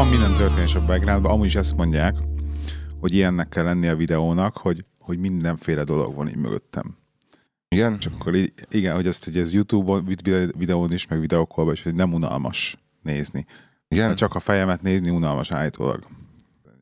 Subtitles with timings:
[0.00, 2.14] van minden történés a backgroundban, amúgy is ezt mondják,
[3.00, 6.96] hogy ilyennek kell lenni a videónak, hogy, hogy mindenféle dolog van így mögöttem.
[7.68, 7.96] Igen?
[7.98, 11.82] És akkor így, igen, hogy ezt, hogy ez YouTube-on, vid- videón is, meg videókolban is,
[11.82, 13.46] hogy nem unalmas nézni.
[13.88, 14.06] Igen?
[14.06, 16.06] Mert csak a fejemet nézni unalmas állítólag.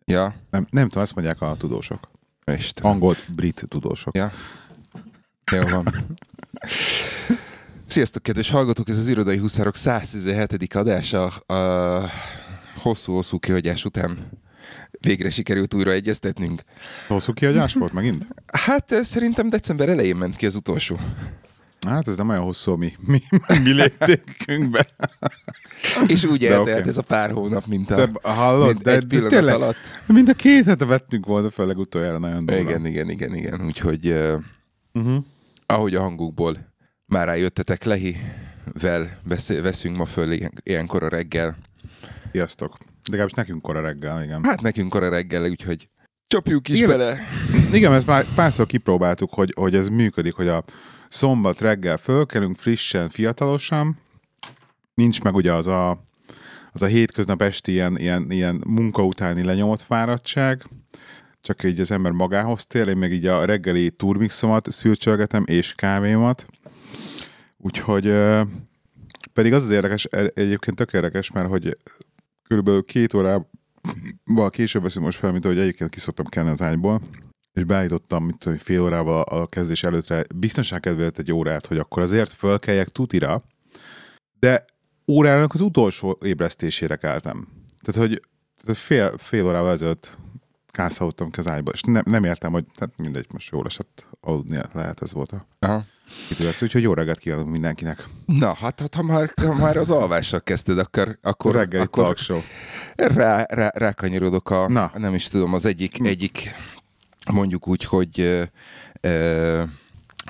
[0.04, 0.34] Ja.
[0.50, 2.10] Nem, nem tudom, ezt mondják a tudósok.
[2.56, 2.90] Isten.
[2.90, 4.16] Angol, brit tudósok.
[4.16, 4.30] Ja.
[5.52, 5.94] Jó van.
[7.86, 8.88] Sziasztok, kedves hallgatók!
[8.88, 10.74] Ez az Irodai Huszárok 117.
[10.74, 11.26] adása.
[11.26, 12.10] A
[12.78, 14.18] hosszú-hosszú kihagyás után
[15.00, 16.62] végre sikerült újra egyeztetnünk.
[17.08, 18.26] Hosszú kihagyás volt megint?
[18.52, 20.98] Hát eh, szerintem december elején ment ki az utolsó.
[21.86, 23.22] Hát ez nem olyan hosszú mi, mi,
[23.62, 24.86] mi léptékünkbe.
[26.06, 26.88] És úgy De eltelt oké.
[26.88, 28.06] ez a pár hónap, mint a...
[28.06, 29.76] De hallod, mint de, egy de pillanat tényleg, alatt.
[30.06, 32.60] mind a két hete vettünk volna fel legutoljára nagyon durva.
[32.60, 33.64] Igen, igen, igen, igen.
[33.64, 34.34] Úgyhogy uh,
[34.92, 35.24] Uh-huh.
[35.66, 36.54] ahogy a hangukból
[37.06, 39.18] már rájöttetek, Lehivel
[39.62, 41.56] veszünk ma föl ilyen, ilyenkor a reggel.
[42.32, 42.76] Sziasztok.
[42.78, 44.44] De legalábbis nekünk kora reggel, igen.
[44.44, 45.88] Hát nekünk kora reggel, úgyhogy
[46.26, 46.88] csapjuk is Igen.
[46.88, 47.18] bele.
[47.72, 50.64] Igen, ezt már párszor kipróbáltuk, hogy, hogy ez működik, hogy a
[51.08, 53.98] szombat reggel fölkelünk frissen, fiatalosan,
[54.94, 56.04] nincs meg ugye az a,
[56.72, 60.64] az a hétköznap esti ilyen, ilyen, ilyen munka utáni lenyomott fáradtság,
[61.40, 66.46] csak így az ember magához tér, én meg így a reggeli turmixomat szürcsölgetem, és kávémat.
[67.56, 68.14] Úgyhogy
[69.32, 71.76] pedig az az érdekes, e- egyébként tök érdekes, mert hogy
[72.48, 77.00] körülbelül két órával később veszem most fel, mint ahogy egyébként kiszoktam kelni az ágyból,
[77.52, 82.32] és beállítottam, mint fél órával a kezdés előttre biztonság kedvéért egy órát, hogy akkor azért
[82.32, 83.44] fölkeljek tutira,
[84.38, 84.64] de
[85.06, 87.48] órának az utolsó ébresztésére keltem.
[87.82, 88.22] Tehát, hogy
[88.76, 90.18] fél, fél órával ezelőtt
[90.82, 94.58] kászoltam ki az ágyba, és nem, nem értem, hogy hát mindegy, most jól esett aludni,
[94.72, 95.84] lehet ez volt a Aha.
[96.28, 96.62] kitűvetsz.
[96.62, 98.06] Úgyhogy jó reggelt kívánok mindenkinek.
[98.26, 102.16] Na, hát, hát ha, már, ha már az alvással kezdted, akkor, Akkor reggeli akkor talk
[102.16, 102.40] show.
[102.96, 104.90] rá, rá, rákanyarodok a, Na.
[104.94, 106.54] nem is tudom, az egyik, egyik
[107.32, 108.42] mondjuk úgy, hogy ö,
[109.00, 109.62] ö,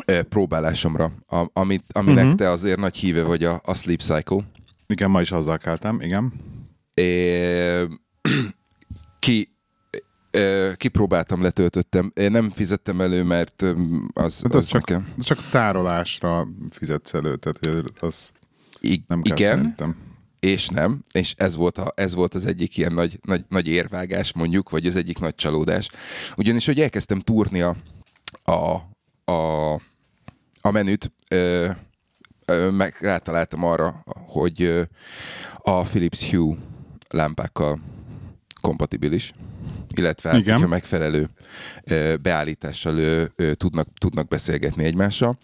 [0.05, 2.35] ö, próbálásomra, a, amit, aminek Mhm.
[2.35, 4.45] te azért nagy híve vagy a, a Sleep Cycle.
[4.87, 6.33] Igen, ma is azzal keltem, igen.
[6.95, 7.87] É,
[9.19, 9.57] ki
[10.77, 12.11] kipróbáltam, letöltöttem.
[12.15, 13.63] Én nem fizettem elő, mert
[14.13, 15.15] az, Hát az, az csak, nekem...
[15.19, 18.31] csak tárolásra fizetsz elő, tehát az
[18.81, 19.97] I- nem kell igen, szerintem.
[20.41, 24.33] és nem, és ez volt, a, ez volt az egyik ilyen nagy, nagy, nagy érvágás
[24.33, 25.89] mondjuk, vagy az egyik nagy csalódás.
[26.37, 27.77] Ugyanis, hogy elkezdtem túrni a,
[28.43, 28.75] a,
[29.33, 29.73] a,
[30.61, 31.71] a menüt, ö,
[32.45, 34.83] ö, meg rátaláltam arra, hogy ö,
[35.63, 36.57] a Philips Hue
[37.09, 37.81] lámpákkal
[38.61, 39.33] kompatibilis,
[39.99, 41.29] illetve hát, hogyha megfelelő
[42.23, 45.39] beállítással tudnak, tudnak beszélgetni egymással.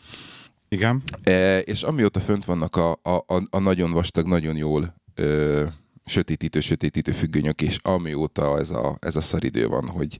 [0.68, 1.02] Igen.
[1.22, 5.64] E, és amióta fönt vannak a, a, a, a nagyon vastag, nagyon jól ö,
[6.04, 10.18] sötétítő, sötétítő függönyök, és amióta ez a, ez a szaridő van, hogy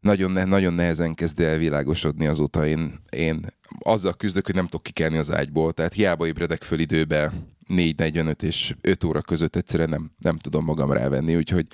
[0.00, 3.46] nagyon, ne, nagyon nehezen kezd el világosodni azóta én, én
[3.78, 7.32] azzal küzdök, hogy nem tudok kikelni az ágyból, tehát hiába ébredek föl időbe
[7.70, 11.66] 4.45 és 5 óra között egyszerűen nem, nem tudom magam rávenni, úgyhogy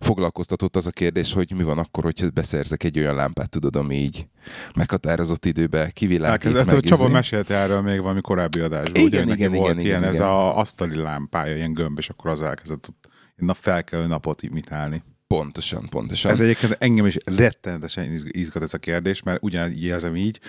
[0.00, 3.94] foglalkoztatott az a kérdés, hogy mi van akkor, hogyha beszerzek egy olyan lámpát, tudod, ami
[3.96, 4.26] így
[4.74, 7.12] meghatározott időbe kivilágít, Elkezdett, meg Csaba izé.
[7.12, 9.04] mesélte erről még valami korábbi adásban.
[9.04, 10.26] Igen, ugye, neki igen, volt igen, ilyen, igen, ez igen.
[10.26, 12.92] a asztali lámpája, ilyen gömb, és akkor az elkezdett
[13.36, 15.02] nap felkelő napot imitálni.
[15.26, 16.30] Pontosan, pontosan.
[16.30, 20.40] Ez egyébként engem is rettenetesen izg- izgat ez a kérdés, mert ugyanígy érzem így.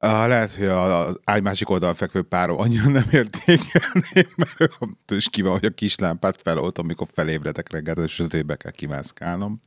[0.00, 4.56] Uh, lehet, hogy az ágy másik oldalon fekvő párom annyira nem értékelné, mert
[5.06, 8.70] ő is ki van, hogy a kis lámpát feloltom, amikor felébredek reggel, és sötétbe kell
[8.70, 9.62] kimászkálnom.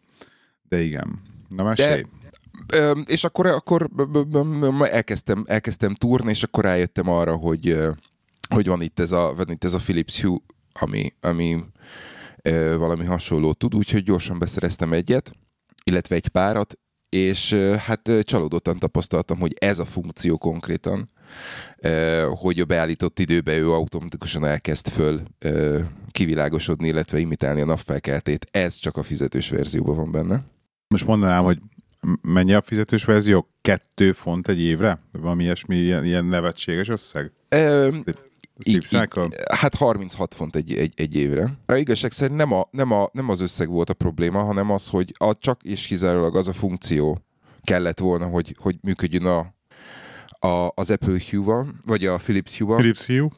[0.68, 1.22] De igen.
[1.50, 2.06] Na mesélj.
[2.74, 3.90] Ö, és akkor, akkor
[4.82, 7.78] elkezdtem, elkezdtem túrni, és akkor rájöttem arra, hogy,
[8.50, 10.38] hogy van itt ez a, van itt ez a Philips Hue,
[10.74, 11.64] ami, ami
[12.78, 15.32] valami hasonló tud, úgyhogy gyorsan beszereztem egyet,
[15.84, 16.78] illetve egy párat,
[17.09, 21.09] és hát csalódottan tapasztaltam, hogy ez a funkció konkrétan,
[22.30, 25.22] hogy a beállított időbe ő automatikusan elkezd föl
[26.12, 28.45] kivilágosodni, illetve imitálni a napfelkeltét.
[28.51, 30.44] Ez csak a fizetős verzióban van benne.
[30.88, 31.60] Most mondanám, hogy
[32.22, 33.48] mennyi a fizetős verzió?
[33.62, 35.00] Kettő font egy évre?
[35.12, 37.31] Valami ilyesmi, ilyen, ilyen nevetséges összeg?
[37.50, 37.89] Ö,
[38.64, 38.76] Így-
[39.52, 41.54] Hát 36 font egy, egy, egy évre.
[41.66, 44.88] A igazság szerint nem, a, nem, a, nem az összeg volt a probléma, hanem az,
[44.88, 47.22] hogy a, csak és kizárólag az a funkció
[47.64, 49.54] kellett volna, hogy, hogy működjön a,
[50.48, 52.78] a, az Apple Hue-val, vagy a Philips Hue-val.
[52.78, 53.30] Philips Hue?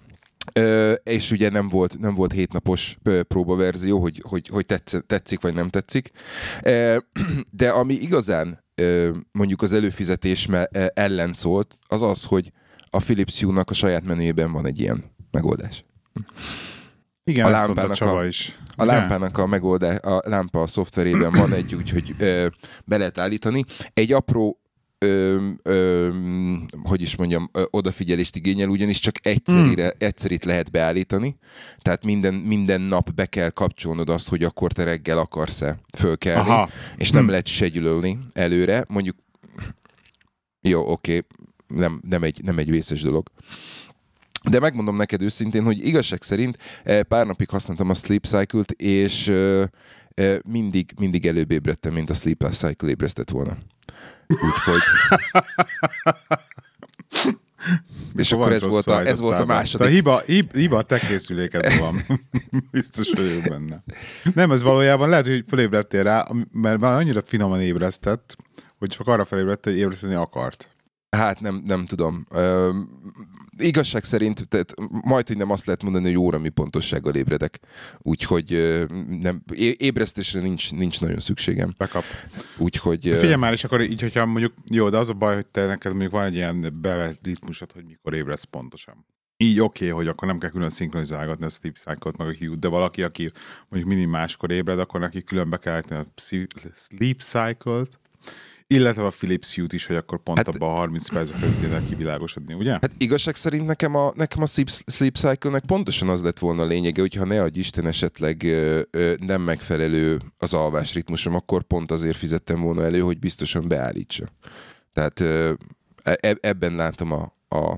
[0.54, 2.98] Ö, és ugye nem volt, nem volt hétnapos
[3.28, 6.12] próbaverzió, hogy, hogy, hogy tetsz, tetszik vagy nem tetszik.
[7.52, 8.64] De ami igazán
[9.32, 10.48] mondjuk az előfizetés
[10.94, 12.52] ellen szólt, az az, hogy
[12.94, 15.84] a Philips Hue-nak a saját menüjében van egy ilyen megoldás.
[17.24, 18.60] Igen, A lámpának Csaba a- is.
[18.76, 22.48] A lámpának a megoldás, a lámpa a szoftverében van egy úgy, hogy ö,
[22.86, 23.64] be lehet állítani.
[23.94, 24.60] Egy apró
[24.98, 26.10] ö, ö,
[26.84, 29.98] hogy is mondjam, ö, odafigyelést igényel, ugyanis csak egyszerire, Hmm.
[29.98, 31.38] egyszerit lehet beállítani,
[31.80, 36.70] tehát minden, minden nap be kell kapcsolnod azt, hogy akkor te reggel akarsz-e fölkelni, Aha.
[36.98, 37.30] és nem Hmm.
[37.30, 39.16] lehet schedule előre, mondjuk
[40.62, 41.26] jó, oké,
[41.76, 43.28] nem, nem, egy, nem egy vészes dolog.
[44.50, 49.28] De megmondom neked őszintén, hogy igazság szerint eh, pár napig használtam a Sleep Cycle-t, és
[49.28, 49.64] eh,
[50.14, 53.58] eh, mindig, mindig előbb ébredtem, mint a Sleep Cycle ébresztett volna.
[54.28, 54.82] Úgyhogy...
[58.16, 59.88] és akkor ez volt, a, ez volt a A második.
[59.88, 62.06] hiba, hiba, hiba a te készülékedben van.
[62.72, 63.84] Biztos vagyok benne.
[64.34, 68.36] Nem, ez valójában lehet, hogy felébredtél rá, mert már annyira finoman ébresztett,
[68.78, 70.70] hogy csak arra felébredt, hogy ébreszteni akart.
[71.18, 72.26] Hát nem, nem tudom.
[72.30, 72.70] Ö,
[73.58, 77.60] igazság szerint, tehát majd, hogy nem azt lehet mondani, hogy órami pontossággal ébredek.
[77.98, 78.84] Úgyhogy ö,
[79.22, 81.74] nem, é- ébresztésre nincs, nincs nagyon szükségem.
[81.78, 82.04] Bekap.
[82.58, 83.08] Úgyhogy...
[83.08, 85.66] ö, Figyelj már, és akkor így, hogyha mondjuk, jó, de az a baj, hogy te
[85.66, 89.06] neked mondjuk van egy ilyen bevett ritmusod, hogy mikor ébredsz pontosan.
[89.38, 92.56] Így oké, okay, hogy akkor nem kell külön szinkronizálgatni a sleep cycle-t, meg a hue
[92.60, 93.32] de valaki, aki
[93.70, 96.06] mondjuk mindig máskor ébred, akkor neki külön be kell a
[96.76, 98.00] sleep cycle-t,
[98.72, 102.54] illetve a Philips Hue-t is, hogy akkor pont Hát- abban a 30 percben kéne kivilágosodni,
[102.54, 102.72] ugye?
[102.72, 106.66] Hát igazság szerint nekem a, nekem a Sleep, sleep Cycle-nek pontosan az lett volna a
[106.66, 111.92] lényege, hogyha ne adj Isten esetleg ö, ö, nem megfelelő az alvás ritmusom, akkor pont
[111.92, 114.26] azért fizettem volna elő, hogy biztosan beállítsa.
[114.94, 115.54] Tehát ö,
[116.04, 117.78] e- ebben látom a, a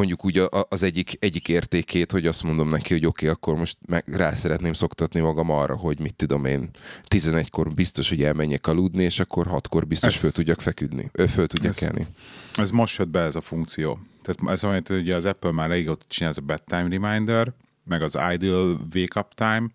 [0.00, 3.76] mondjuk úgy az egyik, egyik értékét, hogy azt mondom neki, hogy oké, okay, akkor most
[3.86, 6.70] meg rá szeretném szoktatni magam arra, hogy mit tudom én,
[7.08, 11.46] 11-kor biztos, hogy elmenjek aludni, és akkor 6-kor biztos Ez- föl tudjak feküdni, ö, föl
[11.46, 12.06] tudjak Ez- kelni.
[12.54, 13.98] Ez most jött be ez a funkció.
[14.22, 17.52] Tehát ez hogy ugye az Apple már régóta csinál ez a bedtime reminder,
[17.84, 19.68] meg az ideal wake up time,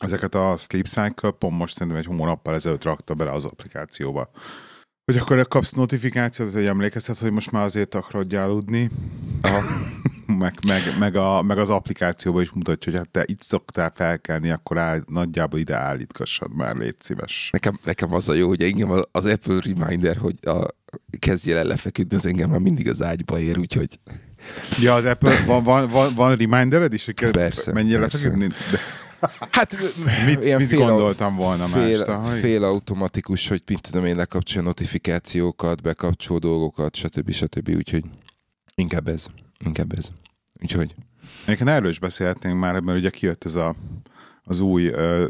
[0.00, 4.30] ezeket a Sleep Cycle pont most szerintem egy hónappal ezelőtt rakta bele az applikációba.
[5.08, 8.90] Hogy akkor kapsz notifikációt, hogy emlékeztet, hogy most már azért akarod aludni,
[9.42, 9.62] Aha.
[10.38, 14.50] meg, meg, meg, a, meg az applikációban is mutatja, hogy hát te itt szoktál felkelni,
[14.50, 17.48] akkor áll, nagyjából ide állítgassad már, légy szíves.
[17.52, 20.66] Nekem, nekem az a jó, hogy engem az- Apple Reminder, hogy a,
[21.18, 23.98] kezdjél el lefeküdni, az engem már mindig az ágyba ér, úgyhogy
[24.80, 28.16] Ja, az Apple, van, van, van, van remindered is, hogy kell, Persze, menjél persze.
[28.16, 28.46] lefeküdni?
[28.46, 28.78] De
[29.50, 29.76] hát
[30.26, 32.30] mit, ilyen mit fél, gondoltam volna fél, más?
[32.30, 37.30] Fél, fél automatikus, hogy mit tudom én, lekapcsolja notifikációkat, bekapcsol dolgokat, stb.
[37.30, 37.68] stb.
[37.68, 38.04] Úgyhogy
[38.74, 39.26] inkább ez.
[39.64, 40.08] Inkább ez.
[40.62, 40.94] Úgyhogy
[41.44, 43.74] Egyébként erről is beszélhetnénk már, mert ugye kijött ez a,
[44.44, 45.26] az új, ö,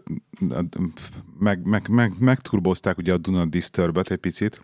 [1.38, 4.62] meg, meg, meg, megturbozták ugye a Do Not Disturb-et egy picit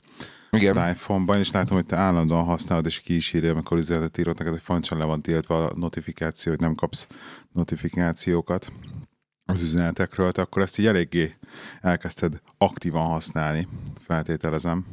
[0.50, 0.76] igen.
[0.76, 4.38] az iPhone-ban, és látom, hogy te állandóan használod, és ki is írja, amikor üzenetet írott
[4.38, 7.06] neked, hogy fontosan le van tiltva a notifikáció, hogy nem kapsz
[7.52, 8.72] notifikációkat
[9.46, 11.34] az üzenetekről, te akkor ezt így eléggé
[11.80, 13.68] elkezdted aktívan használni,
[14.00, 14.86] feltételezem.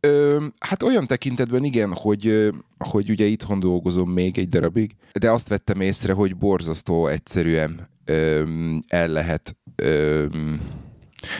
[0.00, 5.48] Ö, hát olyan tekintetben igen, hogy, hogy ugye itthon dolgozom még egy darabig, de azt
[5.48, 8.42] vettem észre, hogy borzasztó egyszerűen ö,
[8.88, 10.26] el lehet ö,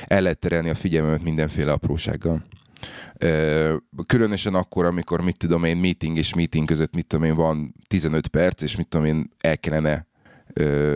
[0.07, 2.45] el lehet terelni a figyelmemet mindenféle aprósággal.
[3.19, 3.75] Ö,
[4.07, 8.27] különösen akkor, amikor mit tudom én, meeting és meeting között mit tudom én, van 15
[8.27, 10.07] perc, és mit tudom én, el kellene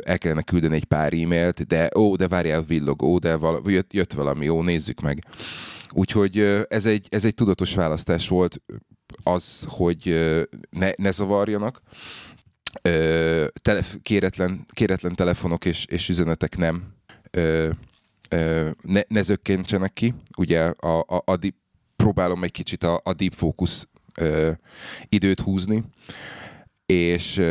[0.04, 3.92] el kellene küldeni egy pár e-mailt, de ó, de várjál, villog, ó, de vala, jött,
[3.92, 5.24] jött valami, ó, nézzük meg.
[5.92, 6.38] Úgyhogy
[6.68, 8.60] ez egy, ez egy tudatos választás volt
[9.22, 10.08] az, hogy
[10.70, 11.82] ne, ne zavarjanak.
[12.82, 16.94] Ö, tele, kéretlen, kéretlen telefonok és, és üzenetek nem
[17.30, 17.70] ö,
[18.30, 20.14] ö, ne, ne zökkentsenek ki.
[20.36, 21.54] Ugye a, a, a deep,
[21.96, 24.50] próbálom egy kicsit a, a deep focus ö,
[25.08, 25.84] időt húzni,
[26.92, 27.42] és,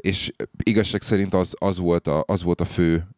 [0.00, 3.08] és igazság szerint az, az, volt a, az volt a fő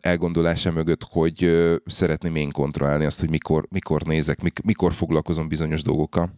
[0.00, 5.82] elgondolása mögött, hogy szeretném én kontrollálni azt, hogy mikor, mikor nézek, mik, mikor foglalkozom bizonyos
[5.82, 6.32] dolgokkal,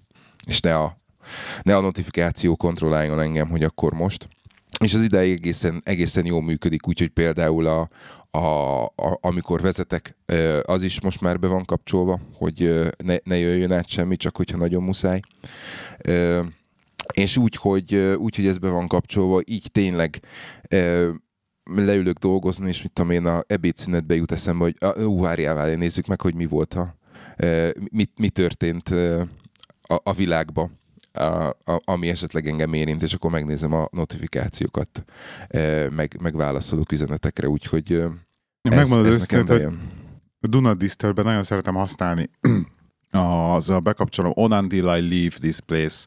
[0.47, 0.99] és ne a,
[1.63, 4.29] ne a notifikáció kontrolláljon engem, hogy akkor most.
[4.83, 7.89] És az ideig egészen, egészen jól működik, úgyhogy például a,
[8.31, 10.17] a, a, amikor vezetek,
[10.63, 14.57] az is most már be van kapcsolva, hogy ne, ne jöjjön át semmi, csak hogyha
[14.57, 15.21] nagyon muszáj.
[17.13, 20.21] És úgy hogy, úgy, hogy ez be van kapcsolva, így tényleg
[21.65, 25.77] leülök dolgozni, és mit tudom én, a ebédszünetbe jut eszembe, hogy ah, ú, várjál, várjál,
[25.77, 26.97] nézzük meg, hogy mi volt, ha,
[27.37, 28.89] ö, mi, mi történt
[29.83, 30.71] a, a világba,
[31.13, 35.05] a, a, ami esetleg engem érint, és akkor megnézem a notifikációkat,
[35.49, 39.81] ö, meg, meg válaszolok üzenetekre, úgyhogy Én ez, megmondod ez nekem hogy bejön.
[40.41, 42.31] a Do Not Disturb-ben nagyon szeretem használni.
[43.55, 46.05] Az a bekapcsolom on until I leave this place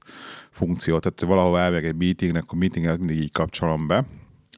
[0.56, 4.06] funkciót, tehát valahol elmegyek egy meetingnek, akkor meeting előtt mindig így kapcsolom be,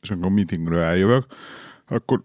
[0.02, 1.26] és amikor meetingről eljövök,
[1.88, 2.24] akkor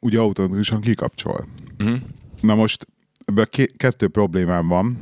[0.00, 1.46] ugye automatikusan kikapcsol.
[1.78, 1.98] Uh-huh.
[2.40, 2.86] Na most
[3.24, 4.98] ebből ké- kettő problémám van,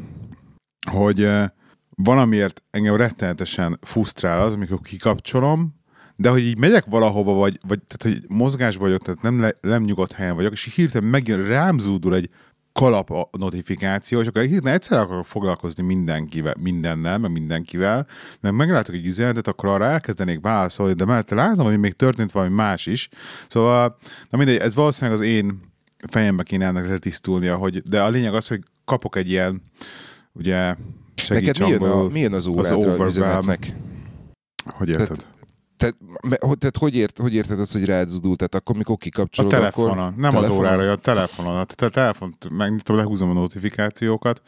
[0.90, 1.48] hogy eh,
[1.90, 5.74] valamiért engem rettenetesen fusztrál az, amikor kikapcsolom,
[6.16, 9.82] de hogy így megyek valahova, vagy, vagy tehát, hogy mozgásban vagyok, tehát nem, le, nem
[9.82, 12.30] nyugodt helyen vagyok, és hirtelen megjön, rám zúdul egy
[12.72, 18.06] kalap a notifikáció, és akkor hirtelen egyszer akarok foglalkozni mindenkivel, mindennel, meg mindenkivel,
[18.40, 22.54] mert meglátok egy üzenetet, akkor arra elkezdenék válaszolni, de mellette látom, hogy még történt valami
[22.54, 23.08] más is.
[23.48, 23.96] Szóval,
[24.30, 25.60] na mindegy, ez valószínűleg az én
[26.10, 29.62] fejembe kéne ennek letisztulnia, hogy, de a lényeg az, hogy kapok egy ilyen,
[30.32, 30.74] ugye,
[31.28, 33.08] Neked mi jön, a, mi jön az az órádra overwhelm.
[33.08, 33.74] üzenetnek?
[34.64, 35.06] hogy érted?
[35.06, 35.31] Tehát,
[36.40, 38.36] hogy- tehát hogy, ért, hogy érted azt, hogy rád zúdul?
[38.36, 40.02] Tehát akkor, mikor A kikapcsolod, telefonon, akkor...
[40.02, 40.50] nem telefonon?
[40.50, 41.56] az órára, a telefonon.
[41.56, 44.42] A te- telefont megnyitom, lehúzom a notifikációkat,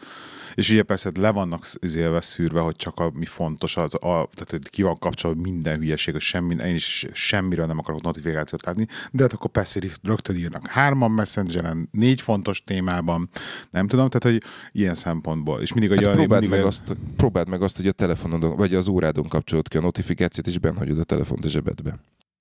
[0.55, 4.51] és ugye persze le vannak izélve szűrve, hogy csak a, mi fontos, az, a, tehát
[4.51, 8.87] hogy ki van kapcsolva minden hülyeség, hogy semmi, én is semmiről nem akarok notifikációt látni,
[9.11, 13.29] de hát akkor persze rögtön írnak hárman messengeren, négy fontos témában,
[13.71, 15.61] nem tudom, tehát hogy ilyen szempontból.
[15.61, 17.93] És mindig, hogy Hát a, próbáld, mindig meg a- azt, próbáld meg azt, hogy a
[17.93, 21.99] telefonodon, vagy az órádon kapcsolod ki a notifikációt, és benhagyod a telefont a zsebedbe.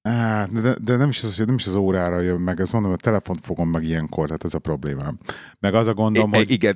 [0.09, 2.95] Á, de, de nem, is az, nem is az órára jön meg, ezt mondom, a
[2.95, 5.17] telefont fogom meg ilyenkor, tehát ez a problémám.
[5.59, 6.75] Meg az a gondom, I- hogy Igen,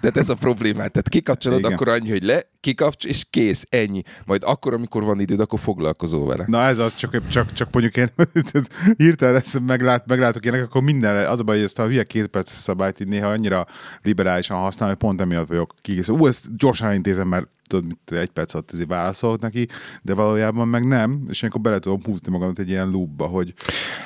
[0.00, 0.92] tehát ez a problémát.
[0.92, 1.72] Tehát kikapcsolod, Igen.
[1.72, 4.02] akkor annyi, hogy le, kikapcsol, és kész, ennyi.
[4.26, 6.44] Majd akkor, amikor van időd, akkor foglalkozol vele.
[6.46, 8.12] Na ez az, csak, csak, csak mondjuk én
[8.96, 12.26] hirtelen ezt meglát, meglátok ilyenek, akkor mindenre, az a baj, hogy ezt a hülye két
[12.26, 13.66] perces szabályt így néha annyira
[14.02, 16.14] liberálisan használom, hogy pont emiatt vagyok kikészül.
[16.14, 19.68] Ú, ezt gyorsan intézem, mert tudod, egy perc alatt ezért válaszolok neki,
[20.02, 23.54] de valójában meg nem, és akkor bele tudom húzni magamat egy ilyen loopba, hogy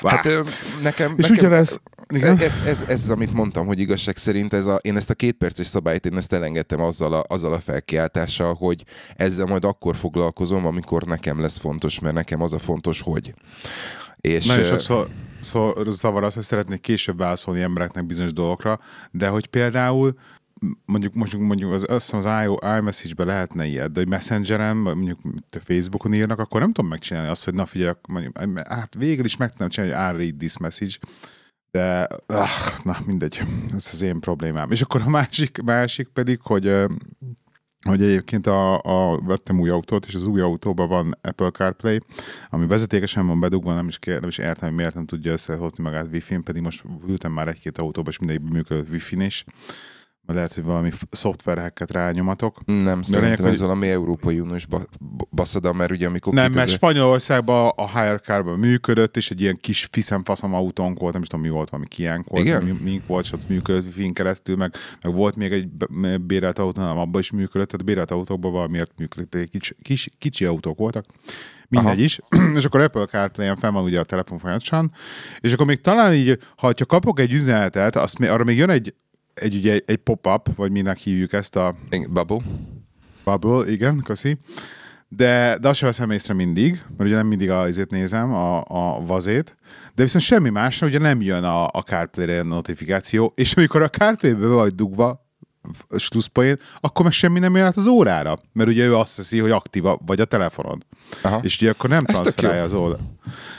[0.02, 0.42] Hát ö,
[0.82, 1.14] nekem...
[1.16, 4.74] és nekem ugyanez, igen, Ez, ez, ez, az, amit mondtam, hogy igazság szerint ez a,
[4.74, 8.84] én ezt a két perces szabályt, én ezt elengedtem azzal a, azzal a felkiáltással, hogy
[9.16, 13.34] ezzel majd akkor foglalkozom, amikor nekem lesz fontos, mert nekem az a fontos, hogy.
[14.20, 15.08] És, nagyon sokszor
[15.40, 20.14] szó, zavar az, hogy szeretnék később válaszolni embereknek bizonyos dolgokra, de hogy például
[20.84, 22.24] mondjuk, mondjuk, mondjuk az, azt az
[22.78, 25.20] iMessage-be lehetne ilyet, de hogy Messengeren, mondjuk
[25.60, 28.38] Facebookon írnak, akkor nem tudom megcsinálni azt, hogy na figyelj, mondjuk,
[28.68, 30.94] hát végül is meg tudom csinálni, hogy I read this message,
[31.70, 32.48] de ah,
[32.84, 33.42] na mindegy,
[33.74, 34.70] ez az én problémám.
[34.70, 36.86] És akkor a másik, másik pedig, hogy
[37.88, 42.00] hogy egyébként a, a, vettem új autót, és az új autóban van Apple CarPlay,
[42.50, 45.82] ami vezetékesen van bedugva, nem is, kér, nem is értem, hogy miért nem tudja összehozni
[45.82, 49.44] magát Wi-Fi-n, pedig most ültem már egy-két autóba, és mindegyikben működött Wi-Fi-n is.
[50.26, 52.64] Mert lehet, hogy valami szoftverheket rányomatok.
[52.64, 56.42] Nem, szerintem lényeg, ez hogy- valami Európai Uniós ba- ba- baszada, mert ugye amikor Nem,
[56.52, 61.22] mert 2000 Spanyolországban a Hire Carban működött, és egy ilyen kis fiszemfaszom autónk volt, nem
[61.22, 62.62] is tudom mi volt, valami kiánk volt, Igen?
[62.64, 65.68] mi, mink volt, és ott működött wifi keresztül, meg, meg volt még egy
[66.20, 70.44] bérelt autó, nem, abban is működött, tehát bérelt autókban valamiért működött, egy kicsi, kis, kicsi
[70.44, 71.04] autók voltak.
[71.68, 72.02] Mindegy Aha.
[72.02, 72.18] is.
[72.58, 74.92] és akkor Apple CarPlay-en fenn van ugye a telefon folyamatosan,
[75.40, 78.94] és akkor még talán így, ha ha kapok egy üzenetet, azt arra még jön egy,
[79.34, 81.74] egy, ugye, egy pop-up, vagy minek hívjuk ezt a
[82.08, 82.40] Bubble.
[83.24, 84.38] Bubble, igen, köszi.
[85.08, 88.64] De, de azt sem veszem észre mindig, mert ugye nem mindig a izét nézem, a,
[88.66, 89.56] a vazét,
[89.94, 94.46] de viszont semmi másra ugye nem jön a, a CarPlay-re notifikáció, és amikor a CarPlay-be
[94.46, 95.22] be vagy dugva,
[95.96, 99.50] slusszpoén, akkor meg semmi nem jön át az órára, mert ugye ő azt hiszi, hogy
[99.50, 100.86] aktíva vagy a telefonod.
[101.22, 101.40] Aha.
[101.42, 102.98] És ugye akkor nem Ez transferálja az oldal.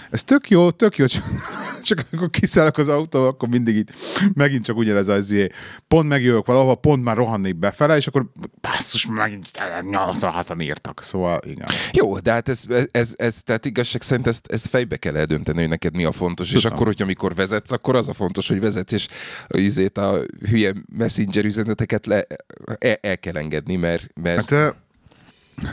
[0.09, 1.23] Ez tök jó, tök jó, csak,
[1.87, 3.91] csak amikor kiszállok az autó, akkor mindig itt
[4.33, 5.47] megint csak ugyanez az izé,
[5.87, 8.25] pont megjövök valahova, pont már rohannék befele, és akkor
[8.61, 9.47] basszus, megint
[9.81, 11.03] 86-an írtak.
[11.03, 11.67] Szóval igen.
[11.91, 15.59] Jó, de hát ez, ez, ez, ez tehát igazság szerint ezt, ezt fejbe kell eldönteni,
[15.59, 16.73] hogy neked mi a fontos, és Tudom.
[16.73, 19.07] akkor, hogyha amikor vezetsz, akkor az a fontos, hogy vezetsz, és
[19.47, 22.25] izét a hülye messenger üzeneteket le,
[22.79, 24.69] el, el kell engedni, mert, mert Hát, ö,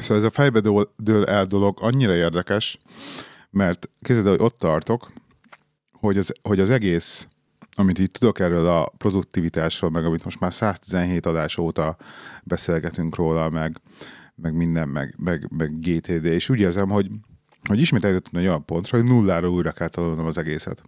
[0.01, 2.79] szóval ez a fejbe dől, dől el dolog annyira érdekes,
[3.51, 5.11] mert képzeld, el, hogy ott tartok,
[6.01, 7.27] hogy az, hogy az egész,
[7.77, 11.97] amit így tudok erről a produktivitásról, meg amit most már 117 adás óta
[12.45, 13.81] beszélgetünk róla, meg,
[14.35, 17.11] meg minden, meg, meg, meg GTD, és úgy érzem, hogy,
[17.69, 20.83] hogy ismét eljutottam egy olyan pontra, hogy nullára újra kell tanulnom az egészet.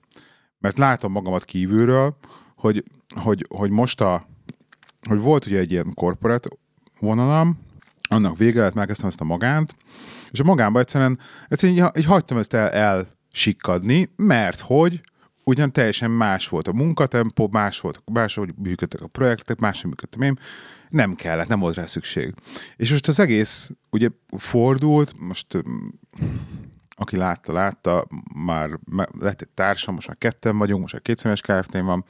[0.58, 2.16] Mert látom magamat kívülről,
[2.56, 4.26] hogy, hogy, hogy most a,
[5.08, 6.48] hogy volt ugye egy ilyen korporát
[7.00, 7.58] vonalam,
[8.08, 9.76] annak vége lett, megkezdtem ezt a magánt,
[10.30, 15.00] és a magánban egyszerűen, egyszerűen így, így hagytam ezt el, elsikkadni, mert hogy
[15.44, 20.22] ugyan teljesen más volt a munkatempó, más volt, más, hogy működtek a projektek, máshogy működtem
[20.22, 20.38] én,
[20.88, 22.34] nem kellett, nem volt rá szükség.
[22.76, 25.92] És most az egész ugye fordult, most öm,
[26.90, 28.78] aki látta, látta, már
[29.18, 32.04] lett egy társam, most már ketten vagyunk, most már kétszemes kft van,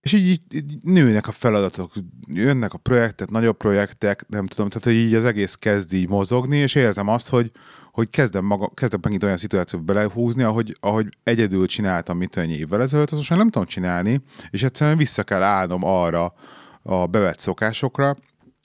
[0.00, 1.92] és így, így, így nőnek a feladatok,
[2.26, 6.56] jönnek a projektek, nagyobb projektek, nem tudom, tehát hogy így az egész kezd így mozogni,
[6.56, 7.50] és érzem azt, hogy,
[7.96, 12.82] hogy kezdem, maga, kezdem megint olyan szituációba belehúzni, ahogy, ahogy egyedül csináltam, mint olyan évvel
[12.82, 16.34] ezelőtt, azt most már nem tudom csinálni, és egyszerűen vissza kell állnom arra
[16.82, 18.16] a bevett szokásokra,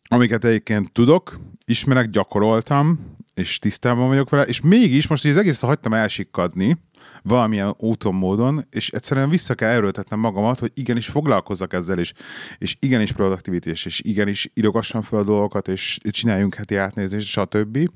[0.09, 5.69] amiket egyébként tudok, ismerek, gyakoroltam, és tisztában vagyok vele, és mégis most így az egészet
[5.69, 6.77] hagytam elsikkadni,
[7.23, 12.13] valamilyen úton, módon, és egyszerűen vissza kell erőltetnem magamat, hogy igenis foglalkozzak ezzel, és,
[12.57, 17.89] és igenis produktivitás, és igenis írogassam fel a dolgokat, és csináljunk heti átnézést, stb.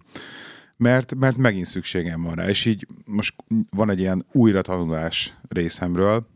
[0.78, 2.48] Mert, mert megint szükségem van rá.
[2.48, 3.36] És így most
[3.70, 6.28] van egy ilyen újratanulás részemről,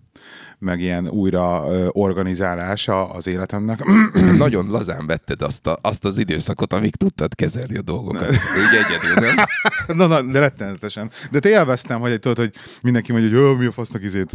[0.60, 3.84] meg ilyen újra organizálása az életemnek.
[4.38, 8.30] Nagyon lazán vetted azt, a, azt az időszakot, amíg tudtad kezelni a dolgokat.
[8.30, 9.46] Úgy egyedül, nem?
[9.98, 11.12] na, na, de rettenetesen.
[11.32, 14.32] De te élveztem, hogy tudod, hogy mindenki mondja, hogy mi a fasznak izét,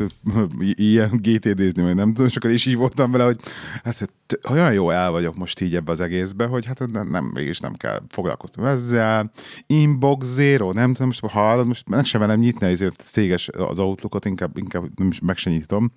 [0.59, 3.39] ilyen GTD-zni, vagy nem tudom, és akkor is így voltam vele, hogy
[3.85, 4.13] hát
[4.51, 7.73] olyan jó el vagyok most így ebbe az egészbe, hogy hát nem, nem mégis nem
[7.73, 9.31] kell foglalkozni ezzel.
[9.67, 14.25] Inbox zero, nem tudom, most hallod, most meg sem velem nyitni ezért céges az Outlookot,
[14.25, 15.93] inkább, inkább nem is meg sem nyitom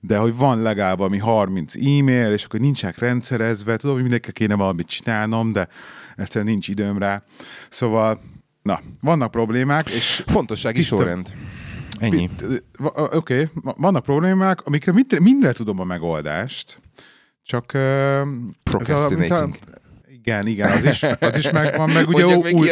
[0.00, 4.54] de hogy van legalább ami 30 e-mail, és akkor nincsenek rendszerezve, tudom, hogy mindenki kéne
[4.54, 5.68] valamit csinálnom, de
[6.16, 7.22] egyszerűen nincs időm rá.
[7.68, 8.20] Szóval,
[8.62, 10.24] na, vannak problémák, és...
[10.26, 10.96] Fontossági tiszta...
[10.96, 11.32] sorrend.
[11.98, 12.30] Ennyi.
[12.94, 13.48] Oké, okay.
[13.76, 16.80] vannak problémák, amikre mindre, mindre tudom a megoldást,
[17.42, 17.64] csak...
[18.62, 19.32] Procrastinating.
[19.32, 19.50] Ez a,
[20.26, 22.70] igen, igen, az is, az is megvan, meg ugye, új, új,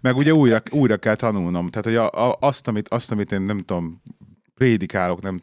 [0.00, 1.70] meg ugye újra, újra kell tanulnom.
[1.70, 4.02] Tehát, hogy a, a, azt, amit, azt, amit én nem tudom,
[4.62, 5.42] prédikálok, nem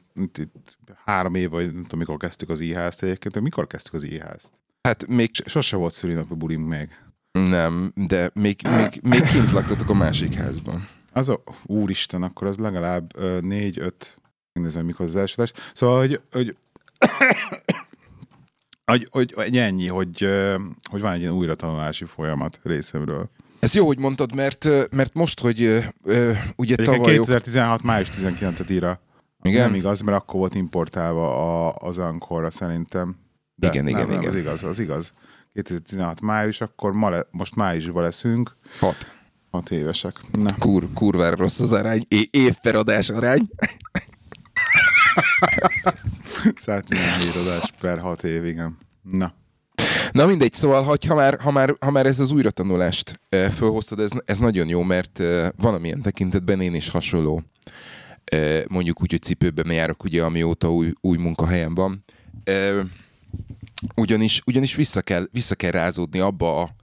[1.06, 4.52] három év, vagy nem tudom, mikor kezdtük az IHS-t egyébként, mikor kezdtük az IHS-t?
[4.82, 5.30] Hát még...
[5.46, 6.90] Sose volt szülinapi bulim még.
[7.32, 10.88] Nem, de még, még, még kint laktatok a másik házban.
[11.14, 13.12] Az a, úristen, akkor az legalább
[13.42, 14.18] négy-öt,
[14.54, 15.72] megnézem, mikor az első test.
[15.74, 16.56] Szóval, hogy, hogy
[18.92, 20.30] hogy, hogy, hogy ennyi, hogy,
[20.90, 23.30] hogy van egy ilyen újratanulási folyamat részemről.
[23.60, 25.62] Ez jó, hogy mondtad, mert, mert most, hogy
[26.04, 27.14] uh, ugye tavaly...
[27.14, 27.84] 2016.
[27.84, 29.00] május 19-et ír a
[29.42, 29.70] igen?
[29.70, 33.16] Nem igaz, mert akkor volt importálva a, az Ankorra szerintem.
[33.56, 34.30] De igen, nem, igen, nem, igen.
[34.30, 35.12] Az igaz, az igaz.
[35.54, 38.52] 2016 május, akkor ma le, most májusban leszünk.
[38.80, 38.96] Hat.
[39.52, 40.16] Hat évesek.
[40.32, 40.56] Na.
[40.60, 42.06] Kur, kurvára rossz az arány.
[42.08, 43.42] É, évperadás arány.
[46.56, 48.78] 114 adás per hat év, igen.
[49.02, 49.34] Na.
[50.12, 54.00] Na mindegy, szóval hogy ha, már, ha, már, ha már ez az újratanulást e, fölhoztad,
[54.00, 57.44] ez, ez nagyon jó, mert e, valamilyen tekintetben én is hasonló
[58.68, 62.04] mondjuk úgy, hogy cipőben járok, ugye, amióta új, új munkahelyem van.
[63.96, 66.76] Ugyanis, ugyanis vissza, kell, vissza kell rázódni abba a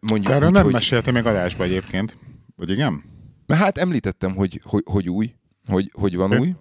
[0.00, 0.72] mondjuk Erről úgy, nem hogy...
[0.72, 2.16] meséltem még adásba egyébként,
[2.56, 3.04] vagy igen?
[3.48, 5.34] Hát említettem, hogy, hogy, hogy új,
[5.66, 6.54] hogy, hogy van új.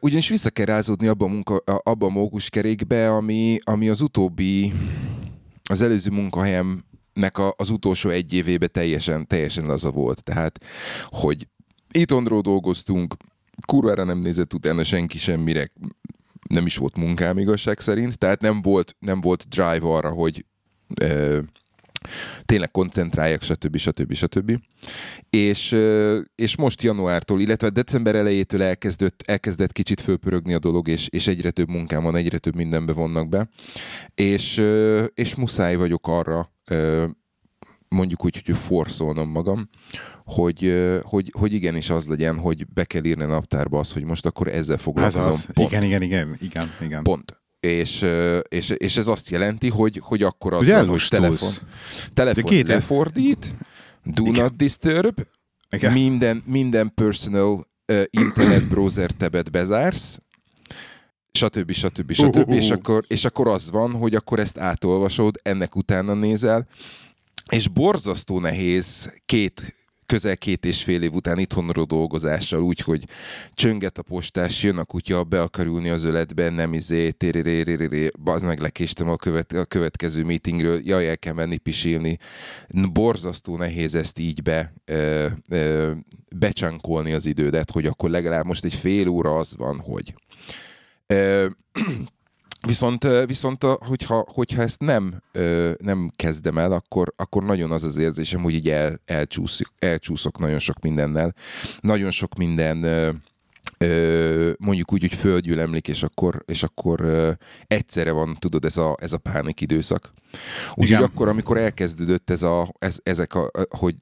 [0.00, 4.72] Ugyanis vissza kell rázódni abba a, munka, abba a mókuskerékbe, ami, ami az utóbbi,
[5.70, 6.84] az előző munkahelyem
[7.16, 10.22] nek a, az utolsó egy évébe teljesen, teljesen laza volt.
[10.22, 10.64] Tehát,
[11.04, 11.48] hogy
[11.90, 13.14] itthonról dolgoztunk,
[13.66, 15.70] kurvára nem nézett utána senki semmire,
[16.48, 20.44] nem is volt munkám igazság szerint, tehát nem volt, nem volt drive arra, hogy
[21.00, 21.38] ö,
[22.44, 23.76] tényleg koncentráljak, stb.
[23.76, 24.12] stb.
[24.12, 24.58] stb.
[25.30, 25.76] És,
[26.34, 31.50] és most januártól, illetve december elejétől elkezdett, elkezdett kicsit fölpörögni a dolog, és, és egyre
[31.50, 33.48] több munkám van, egyre több mindenbe vonnak be,
[34.14, 34.62] és,
[35.14, 36.50] és muszáj vagyok arra
[37.88, 39.68] mondjuk úgy, hogy forszolnom magam,
[40.24, 44.26] hogy, hogy, hogy igenis az legyen, hogy be kell írni a naptárba az, hogy most
[44.26, 45.28] akkor ezzel foglalkozom.
[45.28, 45.48] Ez az.
[45.52, 45.70] Pont.
[45.70, 47.02] Igen, igen, igen, igen, igen.
[47.02, 47.40] Pont.
[47.66, 48.04] És,
[48.48, 51.50] és, és ez azt jelenti, hogy, hogy akkor az van, hogy telefon,
[52.14, 53.54] telefon lefordít,
[54.04, 54.42] do igen.
[54.42, 55.20] not disturb,
[55.70, 55.92] igen.
[55.92, 60.20] minden, minden personal uh, internet browser tebet bezársz,
[61.32, 61.70] stb.
[61.70, 62.12] stb.
[62.12, 62.36] stb.
[62.36, 62.56] Uh, uh, uh.
[62.56, 66.66] És, akkor, és akkor az van, hogy akkor ezt átolvasod, ennek utána nézel,
[67.48, 69.74] és borzasztó nehéz két
[70.06, 73.04] közel két és fél év után itthonról dolgozással, úgyhogy
[73.54, 78.42] csönget a postás, jön a kutya, be akar ülni az öletben, nem izé, téréréréréré, az
[78.42, 82.18] meg lekéstem a, követ, a következő meetingről, jaj, el kell menni pisilni.
[82.92, 85.92] Borzasztó nehéz ezt így be, ö, ö,
[86.36, 90.14] becsankolni az idődet, hogy akkor legalább most egy fél óra az van, hogy
[92.66, 95.22] Viszont, viszont hogyha, hogyha ezt nem,
[95.78, 100.58] nem kezdem el, akkor, akkor nagyon az az érzésem, hogy így el, elcsúszok, elcsúszok nagyon
[100.58, 101.34] sok mindennel.
[101.80, 102.76] Nagyon sok minden
[104.58, 107.06] mondjuk úgy, hogy földgyűlemlik, és akkor, és akkor
[107.66, 110.12] egyszerre van, tudod, ez a, ez a pánik időszak.
[110.74, 113.94] Úgyhogy akkor, amikor elkezdődött ez a, ez, ezek a, hogy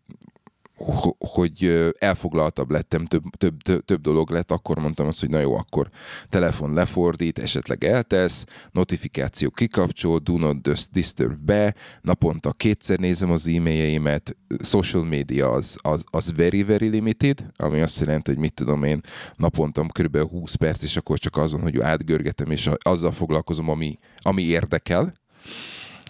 [1.19, 5.89] hogy elfoglaltabb lettem, több, több, több, dolog lett, akkor mondtam azt, hogy na jó, akkor
[6.29, 14.37] telefon lefordít, esetleg eltesz, notifikáció kikapcsol, do not disturb be, naponta kétszer nézem az e-mailjeimet,
[14.63, 19.01] social media az, az, az very, very limited, ami azt jelenti, hogy mit tudom én,
[19.37, 20.19] naponta kb.
[20.19, 25.15] 20 perc, és akkor csak azon, hogy átgörgetem, és azzal foglalkozom, ami, ami érdekel,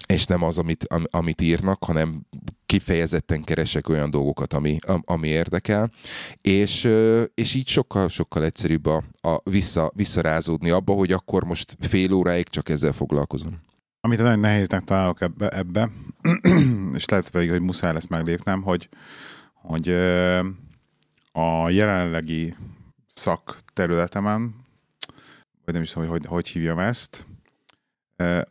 [0.07, 2.27] és nem az, amit, am, amit írnak, hanem
[2.67, 5.91] kifejezetten keresek olyan dolgokat, ami, ami érdekel,
[6.41, 6.89] és,
[7.35, 12.49] és így sokkal, sokkal egyszerűbb a, a vissza, visszarázódni abba, hogy akkor most fél óráig
[12.49, 13.61] csak ezzel foglalkozom.
[14.01, 15.91] Amit nagyon nehéznek találok ebbe, ebbe
[16.95, 18.89] és lehet pedig, hogy muszáj lesz meglépnem, hogy,
[19.53, 19.89] hogy
[21.33, 22.55] a jelenlegi
[23.09, 24.55] szakterületemen,
[25.65, 27.27] vagy nem is tudom, hogy hogy, hogy hívjam ezt,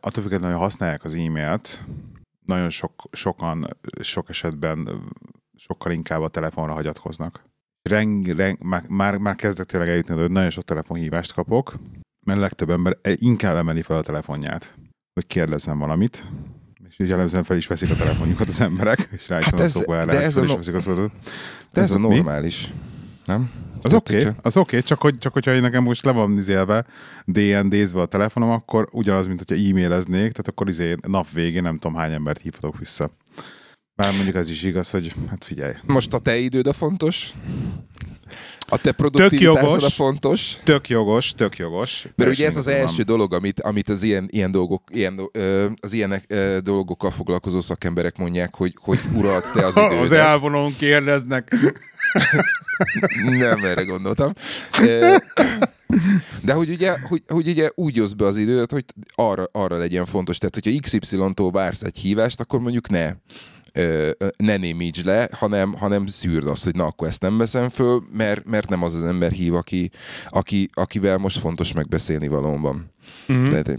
[0.00, 1.82] attól függetlenül, hogy használják az e-mailt,
[2.46, 3.66] nagyon sok, sokan,
[4.00, 4.88] sok esetben
[5.56, 7.44] sokkal inkább a telefonra hagyatkoznak.
[7.82, 11.74] Reng, reng, már, már, már kezdek tényleg eljutni, hogy nagyon sok telefonhívást kapok,
[12.26, 14.74] mert a legtöbb ember inkább emeli fel a telefonját,
[15.14, 16.26] hogy kérdezzem valamit,
[16.88, 19.62] és így jellemzően fel is veszik a telefonjukat az emberek, és rá is hát van
[19.62, 20.56] ez, a szóba de ez a, no...
[20.56, 21.10] veszik a szóba.
[21.72, 22.74] De ez, ez a normális, mi?
[23.26, 23.50] nem?
[23.84, 26.84] Az oké, okay, az oké, okay, csak, hogy, csak hogyha nekem most le van izélve,
[27.24, 31.96] DND-zve a telefonom, akkor ugyanaz, mint hogyha e-maileznék, tehát akkor izé nap végén nem tudom
[31.96, 33.10] hány embert hívhatok vissza.
[33.96, 35.72] Bár mondjuk ez is igaz, hogy hát figyelj.
[35.86, 37.32] Most a te időd a fontos?
[38.68, 40.56] A te produktivitásod a fontos.
[40.64, 42.06] Tök jogos, tök jogos.
[42.16, 43.06] Mert ugye ez az első van.
[43.06, 45.20] dolog, amit, amit az ilyen, ilyen dolgok, ilyen,
[45.80, 46.22] az ilyen
[46.62, 50.00] dolgokkal foglalkozó szakemberek mondják, hogy, hogy uralt te az idődet.
[50.00, 51.56] az elvonon kérdeznek.
[53.38, 54.32] Nem erre gondoltam.
[56.40, 60.06] De hogy ugye, hogy, hogy ugye úgy jössz be az időt, hogy arra, arra legyen
[60.06, 60.38] fontos.
[60.38, 63.12] Tehát, hogyha XY-tól vársz egy hívást, akkor mondjuk ne
[64.36, 68.44] ne némíts le, hanem, hanem szűrd azt, hogy na, akkor ezt nem veszem föl, mert,
[68.44, 69.90] mert nem az az ember hív, aki,
[70.28, 72.92] aki, akivel most fontos megbeszélni valóban.
[73.32, 73.44] Mm-hmm.
[73.44, 73.76] De, de,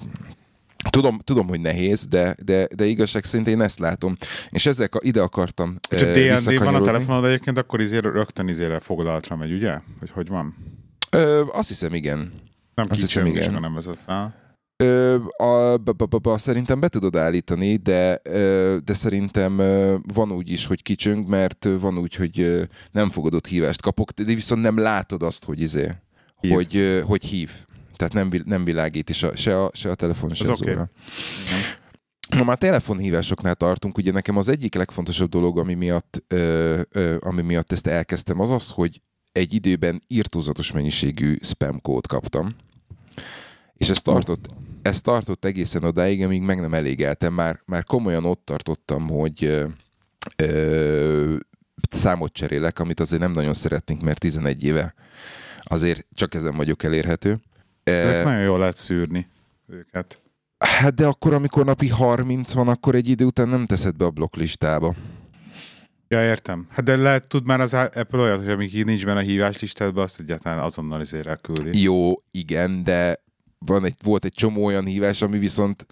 [0.89, 4.17] Tudom, tudom, hogy nehéz, de, de, de igazság szerint én ezt látom.
[4.49, 8.79] És ezzel ide akartam És a DND van a telefonod egyébként, akkor izé rögtön izére
[8.79, 9.79] foglalatra megy, ugye?
[9.99, 10.55] Hogy hogy van?
[11.09, 12.33] Ö, azt hiszem, igen.
[12.75, 13.53] Nem azt hiszem, igen.
[13.53, 14.44] nem vezet fel.
[14.77, 18.21] Ö, a, b, b, b, szerintem be tudod állítani, de,
[18.83, 19.57] de szerintem
[20.13, 24.61] van úgy is, hogy kicsöng, mert van úgy, hogy nem fogadott hívást kapok, de viszont
[24.61, 25.91] nem látod azt, hogy izé,
[26.39, 26.53] hív.
[26.53, 27.51] Hogy, hogy hív.
[27.95, 30.73] Tehát nem, nem világít is a, se, a, se a telefon, se az, az okay.
[30.73, 30.89] óra.
[32.35, 37.41] Ha már telefonhívásoknál tartunk, ugye nekem az egyik legfontosabb dolog, ami miatt, ö, ö, ami
[37.41, 42.55] miatt ezt elkezdtem, az az, hogy egy időben írtózatos mennyiségű spam kód kaptam.
[43.73, 44.47] És ez tartott,
[44.85, 47.33] ez tartott egészen odáig, amíg meg nem elégeltem.
[47.33, 49.65] Már, már komolyan ott tartottam, hogy ö,
[50.35, 51.35] ö,
[51.89, 54.93] számot cserélek, amit azért nem nagyon szeretnénk, mert 11 éve
[55.63, 57.39] azért csak ezen vagyok elérhető.
[57.83, 59.27] Ezek nagyon jól lehet szűrni
[59.67, 60.21] őket.
[60.57, 64.09] Hát de akkor, amikor napi 30 van, akkor egy idő után nem teszed be a
[64.09, 64.95] blokklistába.
[66.07, 66.67] Ja, értem.
[66.69, 70.03] Hát de lehet, tud már az Apple olyat, hogy amíg nincs benne a hívás listádban,
[70.03, 71.81] azt egyáltalán azonnal izére elküldi.
[71.81, 73.23] Jó, igen, de
[73.59, 75.85] van egy, volt egy csomó olyan hívás, ami viszont,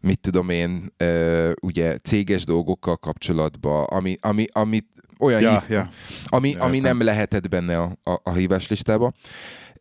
[0.00, 4.84] mit tudom én, ö, ugye céges dolgokkal kapcsolatban, ami, ami, ami
[5.18, 5.88] olyan ja, hív, ja.
[6.24, 9.12] ami, ami nem lehetett benne a, a, a hívás listába.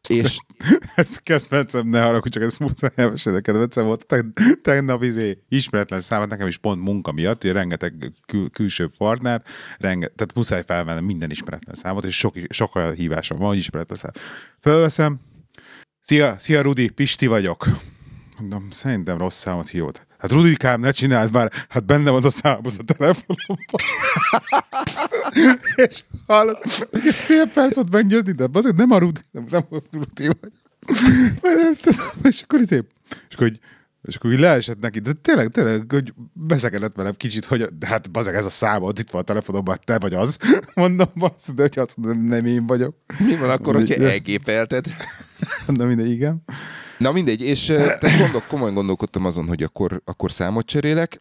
[0.08, 0.38] És...
[0.95, 4.06] ez kedvencem, ne haragudj, csak ez muszáj elmesélni, kedvencem volt.
[4.06, 4.25] Te,
[4.62, 9.41] tegnap izé, ismeretlen számát, nekem is pont munka miatt, ugye rengeteg kül- külső partner,
[9.78, 14.12] renget, tehát muszáj felvennem minden ismeretlen számot, és sok, sok olyan hívásom van, ismeretlen szám.
[14.62, 15.19] Fölveszem,
[16.10, 17.67] szia, szia Rudi, Pisti vagyok.
[18.39, 20.06] Mondom, szerintem rossz számot hívott.
[20.17, 23.82] Hát Rudikám, ne csináld már, hát benne van a számod a telefonomban.
[25.76, 26.58] és hallod,
[27.12, 30.52] fél percet meggyőzni, de azért nem a Rudi, nem, nem a Rudi vagy.
[31.41, 33.60] nem tudom, és akkor itt és akkor, hogy
[34.04, 38.12] és akkor így leesett neki, de tényleg, tényleg, hogy beszekedett velem kicsit, hogy de hát
[38.12, 40.38] bazeg, ez a számod, itt van a telefonomban, te vagy az.
[40.74, 42.95] Mondom, basz, de hogy azt mondom, nem én vagyok.
[43.17, 44.86] Mi van akkor, hogyha elgépelted?
[45.67, 46.43] Na mindegy, igen.
[46.97, 51.19] Na mindegy, és tehát gondol, komolyan gondolkodtam azon, hogy akkor, akkor számot cserélek,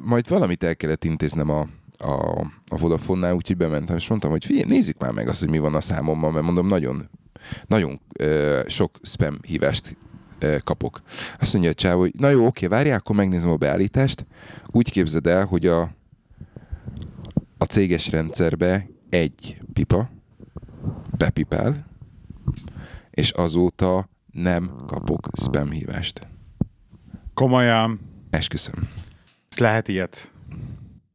[0.00, 4.68] majd valamit el kellett intéznem a, a, a Vodafone-nál, úgyhogy bementem, és mondtam, hogy figyelj,
[4.68, 7.08] nézzük már meg azt, hogy mi van a számommal, mert mondom, nagyon,
[7.66, 8.00] nagyon
[8.66, 9.96] sok spam hívást
[10.64, 11.02] kapok.
[11.40, 14.26] Azt mondja a csáv, hogy na jó, oké, várjál, akkor megnézem a beállítást.
[14.66, 15.80] Úgy képzeld el, hogy a,
[17.58, 20.10] a céges rendszerbe egy pipa
[21.16, 21.90] bepipál,
[23.12, 26.26] és azóta nem kapok spam hívást.
[27.34, 28.00] Komolyan.
[28.30, 28.88] Esküszöm.
[29.48, 30.30] Ez lehet ilyet.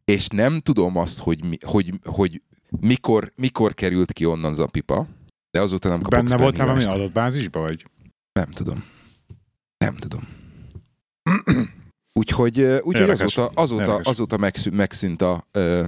[0.05, 2.41] És nem tudom azt, hogy, mi, hogy, hogy
[2.79, 5.07] mikor, mikor került ki onnan Zapipa,
[5.51, 7.86] de azóta nem kapok Benne voltál valami adatbázisba, vagy?
[8.33, 8.83] Nem tudom.
[9.77, 10.27] Nem tudom.
[12.13, 13.21] Úgyhogy, úgyhogy Érdekes.
[13.38, 14.05] azóta, azóta, Érdekes.
[14.05, 15.86] azóta megszűnt, megszűnt, a, ö,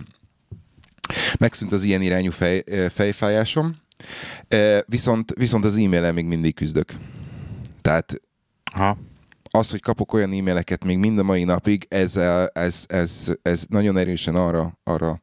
[1.40, 3.76] megszűnt az ilyen irányú fej, fejfájásom,
[4.86, 6.94] viszont, viszont az e-mailen még mindig küzdök.
[7.82, 8.22] Tehát
[8.74, 8.98] Ha.
[9.52, 12.16] az, hogy kapok olyan e-maileket még mind a mai napig, ez,
[12.54, 15.22] ez, ez, ez nagyon erősen arra, arra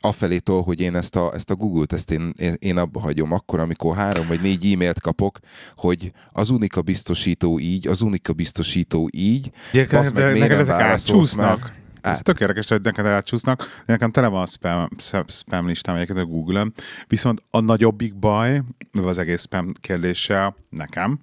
[0.00, 3.60] afelé tol, hogy én ezt a, ezt a Google-t, ezt én, én, abba hagyom akkor,
[3.60, 5.38] amikor három vagy négy e-mailt kapok,
[5.76, 9.50] hogy az Unika biztosító így, az Unika biztosító így,
[9.90, 11.60] Basz meg, de neked ezek átcsúsznak.
[11.60, 11.82] már?
[12.04, 12.22] Ez Át.
[12.22, 13.82] tök érdekes, hogy neked átcsúsznak.
[13.86, 14.88] Nekem tele van a spam,
[15.26, 16.74] spam- listám egyébként a Google-ön,
[17.06, 18.62] viszont a nagyobbik baj,
[18.92, 21.18] az egész spam kérdéssel nekem,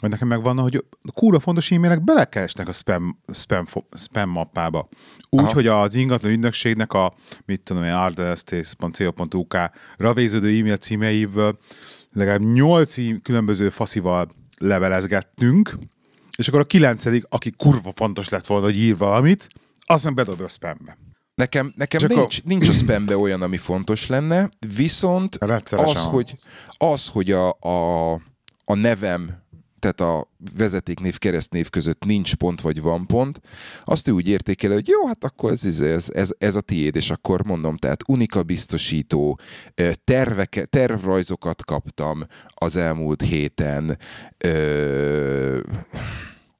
[0.00, 0.84] hogy nekem megvan, hogy
[1.14, 3.64] kúra fontos e-mailek belekeresnek a spam, spam,
[3.96, 4.88] spam mappába.
[5.30, 5.52] Úgy, Aha.
[5.52, 11.58] hogy az ingatlan ügynökségnek a, mit tudom én, ardestés.co.uk-ra végződő e-mail címeiből
[12.12, 15.78] legalább nyolc különböző faszival levelezgettünk,
[16.36, 19.48] és akkor a kilencedik, aki kurva fontos lett volna, hogy ír valamit,
[19.86, 20.98] azt meg bedobja a spambe.
[21.34, 22.40] Nekem, nekem Csak nincs, a...
[22.44, 26.12] nincs a spambe olyan, ami fontos lenne, viszont Rendszeresen az, van.
[26.12, 26.34] hogy,
[26.76, 28.12] az, hogy a, a,
[28.64, 29.44] a nevem,
[29.78, 33.40] tehát a vezetéknév, keresztnév között nincs pont, vagy van pont,
[33.84, 37.10] azt ő úgy értékel, hogy jó, hát akkor ez, ez, ez, ez a tiéd, és
[37.10, 39.38] akkor mondom, tehát Unika biztosító,
[40.04, 43.98] terveke, tervrajzokat kaptam az elmúlt héten,
[44.38, 45.60] ö,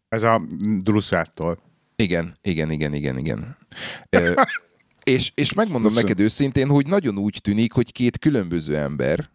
[0.08, 0.42] Ez a
[0.78, 1.58] Druszától.
[1.96, 3.56] Igen, igen, igen, igen, igen.
[4.10, 4.32] Ö,
[5.04, 9.30] és, és megmondom neked őszintén, hogy nagyon úgy tűnik, hogy két különböző ember,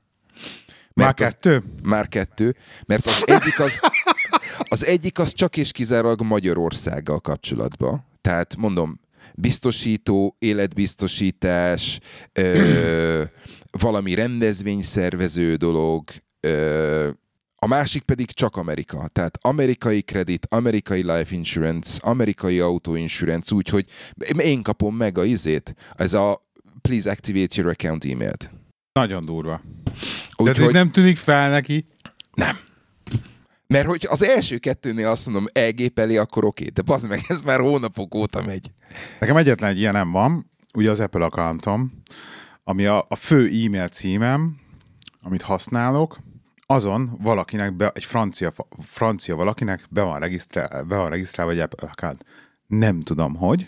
[0.93, 1.63] Már mert az, kettő?
[1.83, 3.79] már kettő, mert az egyik az,
[4.57, 8.05] az egyik az csak és kizárólag Magyarországgal kapcsolatban.
[8.21, 8.99] Tehát mondom,
[9.35, 11.99] biztosító, életbiztosítás,
[12.33, 13.23] ö,
[13.71, 17.09] valami rendezvényszervező dolog, ö,
[17.63, 19.07] a másik pedig csak Amerika.
[19.07, 23.85] Tehát amerikai kredit, amerikai life insurance, amerikai auto insurance, úgyhogy
[24.37, 26.49] én kapom meg a izét, ez a
[26.81, 28.51] please activate your account e-mailt.
[28.93, 29.61] Nagyon durva.
[29.83, 29.91] De
[30.37, 30.73] Úgyhogy hogy...
[30.73, 31.87] nem tűnik fel neki.
[32.33, 32.57] nem.
[33.67, 37.59] Mert hogy az első kettőnél azt mondom, elgépeli, akkor oké, de bazd meg, ez már
[37.59, 38.71] hónapok óta megy.
[39.19, 41.91] Nekem egyetlen egy ilyen nem van, ugye az Apple accountom,
[42.63, 44.55] ami a, a fő e-mail címem,
[45.21, 46.19] amit használok,
[46.71, 51.87] azon valakinek, be, egy francia, francia valakinek be van, regisztrál, be van regisztrálva egy Apple
[51.87, 52.25] account.
[52.67, 53.67] Nem tudom, hogy,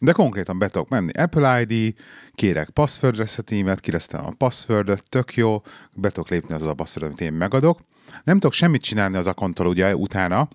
[0.00, 1.12] de konkrétan be tudok menni.
[1.12, 1.94] Apple ID,
[2.34, 5.62] kérek password reset kiresztem a passwordot, tök jó,
[5.96, 7.80] be tudok lépni az a password, amit én megadok.
[8.24, 10.48] Nem tudok semmit csinálni az akonttal ugye utána,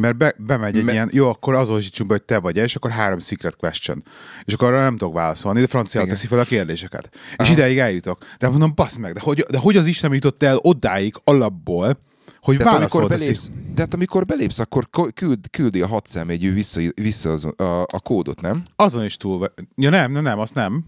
[0.00, 2.90] mert be, bemegy egy Me- ilyen, jó, akkor azonosítsunk be, hogy te vagy és akkor
[2.90, 4.04] három secret question.
[4.44, 7.10] És akkor arra nem tudok válaszolni, de francia teszi fel a kérdéseket.
[7.36, 8.24] És ideig eljutok.
[8.38, 11.98] De mondom, basz meg, de hogy, de hogy az Isten jutott el odáig alapból,
[12.40, 16.80] hogy Tehát amikor, belépsz, tehát amikor belépsz, akkor ko- küld, küldi a hat számjegyű vissza,
[16.94, 18.62] vissza az, a, a kódot, nem?
[18.76, 19.52] Azon is túl...
[19.74, 20.84] Ja nem, nem, nem, azt nem.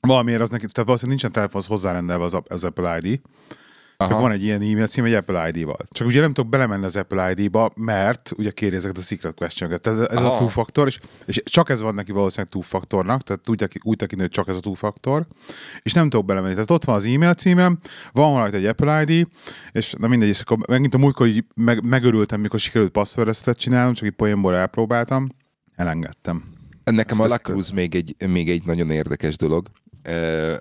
[0.00, 3.20] Valamiért az neki, tehát valószínűleg nincsen telefonhoz hozzárendelve az, az Apple ID.
[3.98, 4.20] Csak Aha.
[4.20, 5.76] van egy ilyen e-mail cím egy Apple ID-val.
[5.90, 9.78] Csak ugye nem tudok belemenni az Apple ID-ba, mert ugye kéri ezeket a secret question
[9.82, 13.96] Ez, ez a two-faktor, és, és, csak ez van neki valószínűleg two-faktornak, tehát úgy, úgy
[13.96, 15.26] tekintő, hogy csak ez a two-faktor,
[15.82, 16.52] és nem tudok belemenni.
[16.54, 17.78] Tehát ott van az e-mail címem,
[18.12, 19.28] van rajta egy Apple ID,
[19.72, 23.94] és na mindegy, és akkor megint a múltkor így meg, megörültem, mikor sikerült password csinálnom,
[23.94, 25.28] csak így poénból elpróbáltam,
[25.74, 26.44] elengedtem.
[26.84, 29.66] Nekem Ezt- a Lacruz még egy, még egy nagyon érdekes dolog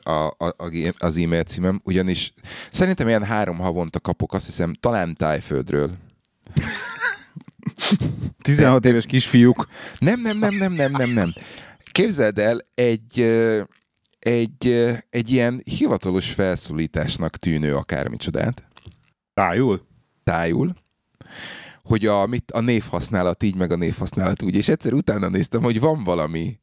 [0.03, 0.55] a, a,
[0.97, 2.33] az e-mail címem, ugyanis
[2.71, 5.91] szerintem ilyen három havonta kapok, azt hiszem, talán Tájföldről.
[8.41, 9.67] 16 éves kisfiúk.
[9.99, 11.33] Nem, nem, nem, nem, nem, nem, nem.
[11.91, 13.21] Képzeld el, egy,
[14.19, 14.67] egy,
[15.09, 18.67] egy ilyen hivatalos felszólításnak tűnő akármicsodát,
[19.33, 19.87] Tájul?
[20.23, 20.75] tájul,
[21.83, 25.79] hogy a, mit, a névhasználat így, meg a névhasználat úgy, és egyszer utána néztem, hogy
[25.79, 26.59] van valami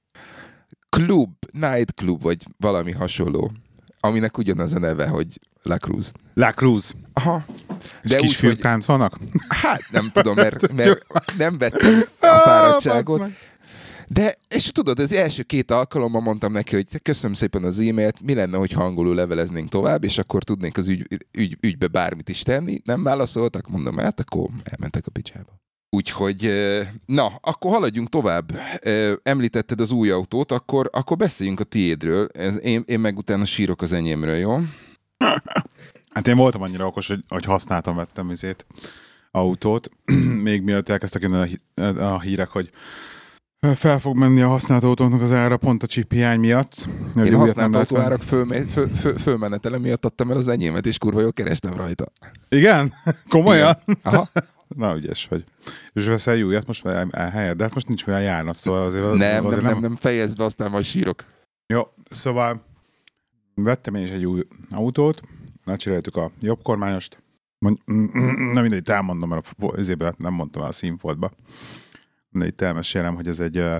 [0.94, 3.52] klub, night club, vagy valami hasonló,
[4.00, 6.12] aminek ugyanaz a neve, hogy La Cruz.
[6.34, 6.94] La Cruz.
[7.12, 7.44] Aha.
[8.02, 9.18] És De úgy, kisfiúk hogy, táncolnak?
[9.48, 11.06] hát nem tudom, mert, mert
[11.38, 13.22] nem vettem a fáradtságot,
[14.08, 18.34] de, és tudod, az első két alkalommal mondtam neki, hogy köszönöm szépen az e-mailt, mi
[18.34, 22.80] lenne, hogy angolul leveleznénk tovább, és akkor tudnénk az ügy, ügy, ügybe bármit is tenni.
[22.84, 25.63] Nem válaszoltak, mondom, hát akkor elmentek a picsába.
[25.94, 26.52] Úgyhogy,
[27.06, 28.58] na, akkor haladjunk tovább.
[29.22, 32.24] Említetted az új autót, akkor, akkor beszéljünk a tiédről.
[32.62, 34.58] Én, én meg utána sírok az enyémről, jó?
[36.10, 38.66] Hát én voltam annyira okos, hogy, hogy használtam, vettem izét,
[39.30, 39.88] autót,
[40.48, 42.70] még mielőtt elkezdtek jönni a, hí- a hírek, hogy
[43.74, 46.88] fel fog menni a használt autóknak az ára pont a chip hiány miatt.
[47.24, 51.20] Én a használt autóárak föl, föl, föl, fölmenetele miatt adtam el az enyémet, és kurva
[51.20, 52.04] jól kerestem rajta.
[52.48, 52.92] Igen?
[53.28, 53.76] Komolyan?
[53.86, 54.00] Igen.
[54.02, 54.28] Aha.
[54.68, 55.44] Na, ügyes vagy.
[55.92, 59.14] És veszel újat most már elhelyed, de hát most nincs mivel járnod, szóval azért...
[59.14, 61.24] Nem, azért nem, nem, nem fejezd be, aztán majd sírok.
[61.66, 62.64] Jó, szóval
[63.54, 65.20] vettem én is egy új autót,
[65.64, 67.22] lecseréltük a jobb kormányost,
[67.64, 67.78] Mond,
[68.54, 71.30] nem mindegy, elmondom, mert ezében nem mondtam el a színfoltba.
[72.30, 73.76] De itt elmesélem, hogy ez egy uh,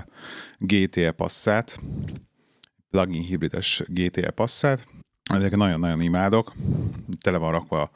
[0.57, 1.79] GTE Passat,
[2.89, 4.87] plug-in hibrides GTE Passat.
[5.33, 6.53] Ezeket nagyon-nagyon imádok.
[7.21, 7.91] Tele van rakva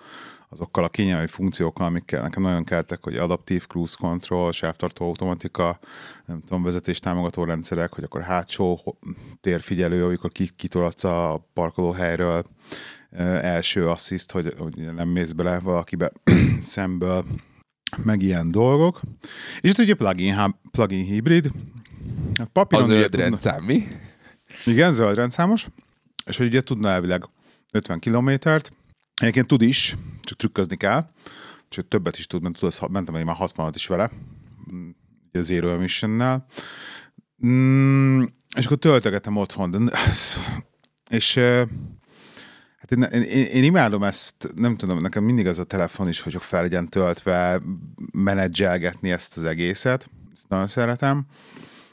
[0.50, 5.80] azokkal a kényelmi funkciókkal, amikkel nekem nagyon keltek, hogy adaptív cruise control, sávtartó automatika,
[6.26, 8.98] nem tudom, vezetés támogató rendszerek, hogy akkor hátsó
[9.42, 12.46] térfigyelő, amikor ki- kitolatsz a parkolóhelyről,
[13.42, 16.12] első assziszt, hogy, hogy nem mész bele valakibe
[16.64, 17.26] szemből,
[18.04, 19.02] meg ilyen dolgok.
[19.60, 21.52] És itt ugye plugin, plugin hibrid.
[22.34, 23.88] Hát A papíron ugye zöld rendszám, mi?
[24.66, 25.68] igen, zöld rendszámos,
[26.26, 27.24] és hogy ugye tudna elvileg
[27.72, 28.72] 50 kilométert.
[29.20, 31.12] Egyébként tud is, csak trükközni kell,
[31.70, 34.12] csak többet is tud, mert tudod, mentem én már 60 is vele,
[34.72, 34.90] mm,
[35.30, 36.46] ugye Zero Emission-nel.
[37.46, 38.24] Mm,
[38.56, 39.78] és akkor töltögetem otthon, de,
[41.20, 41.36] és
[42.78, 46.36] hát én, én, én, imádom ezt, nem tudom, nekem mindig az a telefon is, hogy
[46.40, 47.62] fel legyen töltve,
[48.14, 51.26] menedzselgetni ezt az egészet, ezt nagyon szeretem,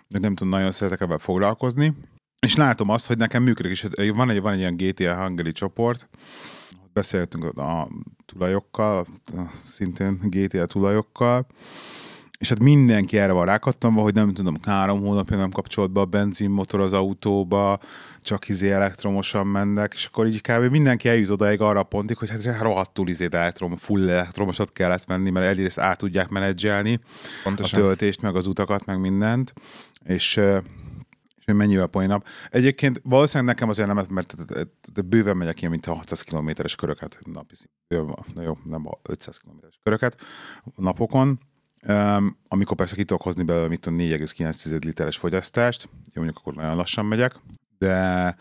[0.08, 1.94] de nem tudom, nagyon szeretek ebben foglalkozni,
[2.38, 6.08] és látom azt, hogy nekem működik, és van egy, van egy ilyen GTA Hungary csoport,
[6.96, 7.88] beszéltünk a
[8.26, 9.06] tulajokkal,
[9.64, 11.46] szintén GTA tulajokkal,
[12.38, 16.04] és hát mindenki erre van rákattanva, hogy nem tudom, három hónapja nem kapcsolt be a
[16.04, 17.78] benzinmotor az autóba,
[18.22, 20.70] csak izé elektromosan mennek, és akkor így kb.
[20.70, 25.30] mindenki eljut odaig arra a pontig, hogy hát rohadtul izé elektrom, full elektromosat kellett venni,
[25.30, 27.00] mert egyrészt át tudják menedzselni
[27.44, 27.80] Pontosan.
[27.80, 29.52] a töltést, meg az utakat, meg mindent,
[30.04, 30.40] és
[31.46, 32.24] hogy mennyivel poénabb.
[32.50, 34.34] Egyébként valószínűleg nekem azért nem, mert
[35.06, 37.54] bőven megyek ilyen, mint a 600 kilométeres köröket napi
[38.34, 40.20] na jó, nem a 500 kilométeres köröket
[40.76, 41.40] napokon,
[41.88, 46.54] um, amikor persze ki tudok hozni belőle, mit tudom, 4,9 literes fogyasztást, jó, mondjuk akkor
[46.54, 47.40] nagyon lassan megyek,
[47.78, 48.36] de,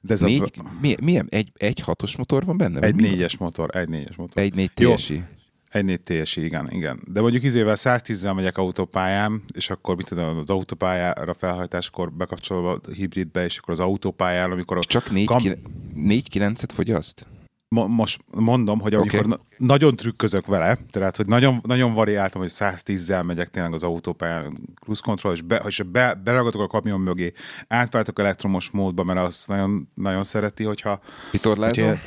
[0.00, 1.26] de ez Négy, a, mi, milyen?
[1.30, 2.80] Egy, egy hatos motor van benne?
[2.80, 4.42] egy négyes motor, egy négyes motor.
[4.42, 4.70] Egy négy.
[4.74, 5.24] TSI.
[5.70, 7.00] Egy 4 TSI, igen, igen.
[7.06, 12.90] De mondjuk izével 110-zel megyek autópályán, és akkor mit tudom, az autópályára felhajtáskor bekapcsolom a
[12.92, 15.72] hibridbe, és akkor az autópályán, amikor a, csak négy, Kam- Kam...
[15.94, 17.26] négy kilencet fogyaszt?
[17.68, 19.30] mo- most mondom, hogy amikor okay.
[19.30, 24.58] na- nagyon trükközök vele, tehát hogy nagyon, nagyon variáltam, hogy 110-zel megyek tényleg az autópályán,
[24.82, 27.32] cruise control, és, be, és be, beragadok a kamion mögé,
[27.68, 31.00] átváltok elektromos módba, mert azt nagyon, nagyon szereti, hogyha
[31.30, 31.86] Vitorlázol?
[31.86, 32.02] Hogyha,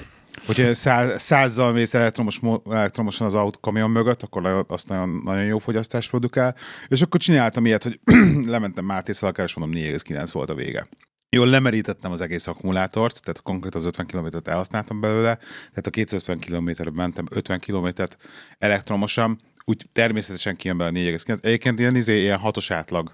[0.46, 5.46] hogyha száz, százzal mész elektromos, mo- elektromosan az autó kamion mögött, akkor azt nagyon, nagyon
[5.46, 6.56] jó fogyasztást produkál.
[6.88, 8.00] És akkor csináltam ilyet, hogy
[8.46, 10.88] lementem Máté Szalkára, és mondom 4,9 volt a vége.
[11.36, 16.39] Jól lemerítettem az egész akkumulátort, tehát konkrét az 50 kilométert elhasználtam belőle, tehát a 250
[16.39, 18.17] kilométerre mentem 50 kilométert
[18.58, 21.44] elektromosan, úgy természetesen kijön belőle 4,9.
[21.44, 23.12] Egyébként ilyen, izé, ilyen hatos átlag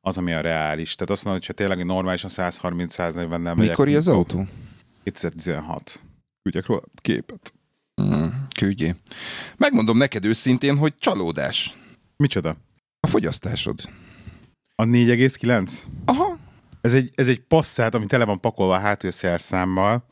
[0.00, 0.94] az, ami a reális.
[0.94, 4.46] Tehát azt mondom, hogy ha tényleg normálisan 130-140 nem Mikor az autó?
[5.04, 6.00] 2016.
[6.42, 7.52] Küldjek róla képet.
[8.02, 8.26] Mm,
[8.58, 8.94] küldjé.
[9.56, 11.76] Megmondom neked őszintén, hogy csalódás.
[12.16, 12.56] Micsoda?
[13.00, 13.80] A fogyasztásod.
[14.74, 15.72] A 4,9?
[16.04, 16.38] Aha.
[16.80, 20.04] Ez egy, ez egy passzát, ami tele van pakolva a hátulszerszámmal.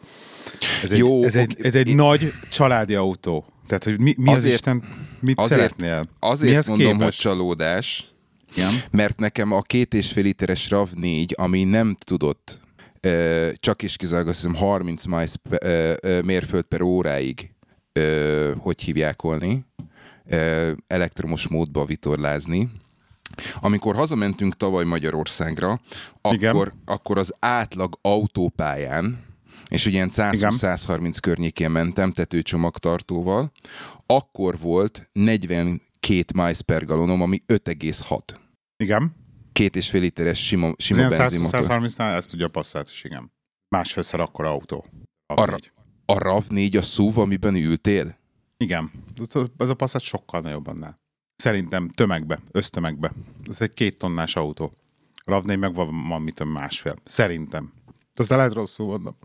[0.82, 3.44] Ez egy, Jó, ez egy, ez egy Én- nagy családi autó.
[3.66, 4.82] Tehát, hogy mi, mi az Azért- Isten,
[5.20, 6.06] mit azért- szeretnél?
[6.18, 7.02] Azért Mihez mondom, képest?
[7.22, 8.04] hogy csalódás,
[8.54, 8.70] Igen.
[8.90, 12.60] mert nekem a két és fél literes RAV4, ami nem tudott
[13.54, 15.34] csak is kizárólag azt hiszem 30 miles
[16.24, 17.50] mérföld per óráig,
[18.58, 19.64] hogy hívjákolni,
[20.24, 22.70] ö, elektromos módba vitorlázni.
[23.60, 25.80] Amikor hazamentünk tavaly Magyarországra,
[26.30, 26.50] Igen.
[26.50, 29.24] akkor, akkor az átlag autópályán,
[29.68, 33.52] és ugye ilyen 120-130 környékén mentem tetőcsomagtartóval,
[34.06, 38.20] akkor volt 42 miles per galonom, ami 5,6
[38.76, 39.14] Igen.
[39.52, 41.60] Két és fél literes sima, sima ilyen 100, benzinmotor.
[41.64, 43.32] 130-nál ezt tudja a passzát is, igen.
[43.68, 44.84] Másfélszer akkor autó.
[45.26, 45.54] Az Arra.
[45.56, 45.72] így.
[46.06, 48.18] A RAV4 a SUV, amiben ültél?
[48.56, 48.90] Igen.
[49.20, 50.98] Ez a- a passzát sokkal nagyobb annál.
[51.36, 53.12] Szerintem tömegbe, össztömegbe.
[53.48, 54.72] Ez egy két tonnás autó.
[55.24, 56.94] Ravnél meg van, van mit másfél.
[57.04, 57.72] Szerintem.
[58.14, 59.16] Aztán lehet rosszul mondom.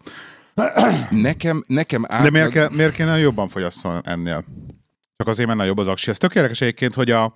[1.09, 2.32] Nekem, nekem De átlag...
[2.32, 4.45] miért, kell, miért kéne jobban fogyasszon ennél?
[5.17, 6.09] Csak azért, mert nagyobb az aksi.
[6.09, 7.34] Ez tök érdekes egyébként, hogy, a,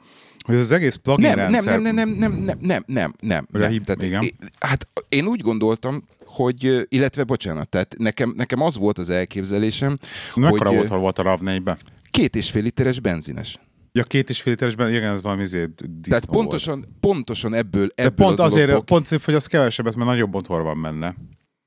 [0.50, 1.80] hogy az egész plugin nem, rendszer...
[1.80, 3.72] nem, nem, nem, nem, nem, nem, nem, nem.
[3.84, 4.24] Tehát, igen.
[4.60, 9.98] Hát én úgy gondoltam, hogy, illetve bocsánat, tehát nekem, nekem az volt az elképzelésem,
[10.36, 11.78] Mekkora hogy volt, ha volt a RAV4-ben?
[12.12, 13.60] két és fél literes benzines.
[13.92, 15.70] Ja, két és fél literesben, igen, ez valami izé,
[16.04, 16.40] Tehát volt.
[16.40, 20.34] pontosan, pontosan ebből, De ebből pont a azért, pont szép, hogy az kevesebbet, mert nagyobb
[20.34, 21.16] motor van benne.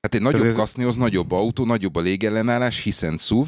[0.03, 3.46] Hát egy nagyobb ez- kaszni az nagyobb autó, nagyobb a légellenállás, hiszen SUV.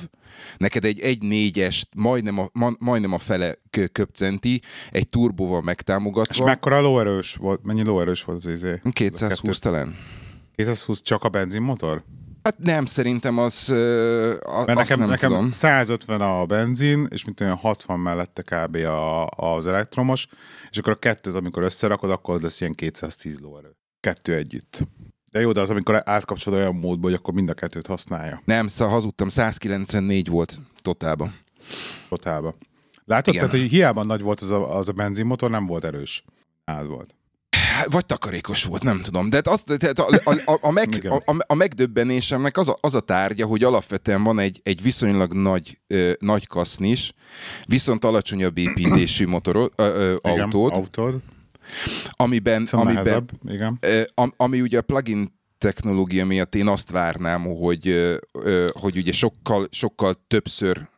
[0.57, 6.45] Neked egy 1.4-es, majdnem a, ma, majdnem a fele kö- köpcenti, egy turbóval És megtámogatva.
[6.45, 8.81] mekkora lóerős volt, mennyi lóerős volt az izé?
[8.93, 9.97] 220 talán.
[10.55, 12.05] 220 csak a benzinmotor?
[12.43, 13.75] Hát nem, szerintem az, a,
[14.67, 15.51] Mert nekem, nem nekem tudom.
[15.51, 18.75] 150 a benzin, és mint olyan 60 mellette kb.
[18.77, 20.27] A, az elektromos,
[20.71, 23.77] és akkor a kettőt, amikor összerakod, akkor az lesz ilyen 210 lóerő.
[24.01, 24.83] Kettő együtt.
[25.35, 28.68] De jó, de az, amikor átkapcsolod olyan módba, hogy akkor mind a kettőt használja Nem,
[28.68, 31.39] szóval hazudtam, 194 volt totálban.
[32.09, 32.55] totálba.
[33.05, 33.35] Látod?
[33.35, 33.47] Igen.
[33.49, 36.24] Tehát, hogy hiába nagy volt az a, az a benzinmotor, nem volt erős.
[36.64, 37.14] Nálad volt.
[37.57, 39.30] Hát, Vagy takarékos volt, nem tudom.
[39.30, 41.12] De az, tehát a, a, a, a, meg, Igen.
[41.12, 45.78] a, a megdöbbenésemnek az a, az a tárgya, hogy alapvetően van egy, egy viszonylag nagy,
[45.87, 47.12] ö, nagy kasznis,
[47.66, 51.20] viszont alacsonyabb építésű motorod, ö, ö, Igen, autód, autód.
[52.11, 53.31] Amiben, Szóval amiben nehezebb.
[53.49, 53.79] Igen.
[54.15, 58.15] am, ami ugye a plugin technológia miatt én azt várnám, hogy,
[58.73, 60.89] hogy ugye sokkal, sokkal többször,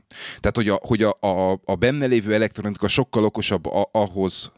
[0.40, 4.52] tehát hogy a, hogy a, a, a benne lévő elektronika sokkal okosabb a, ahhoz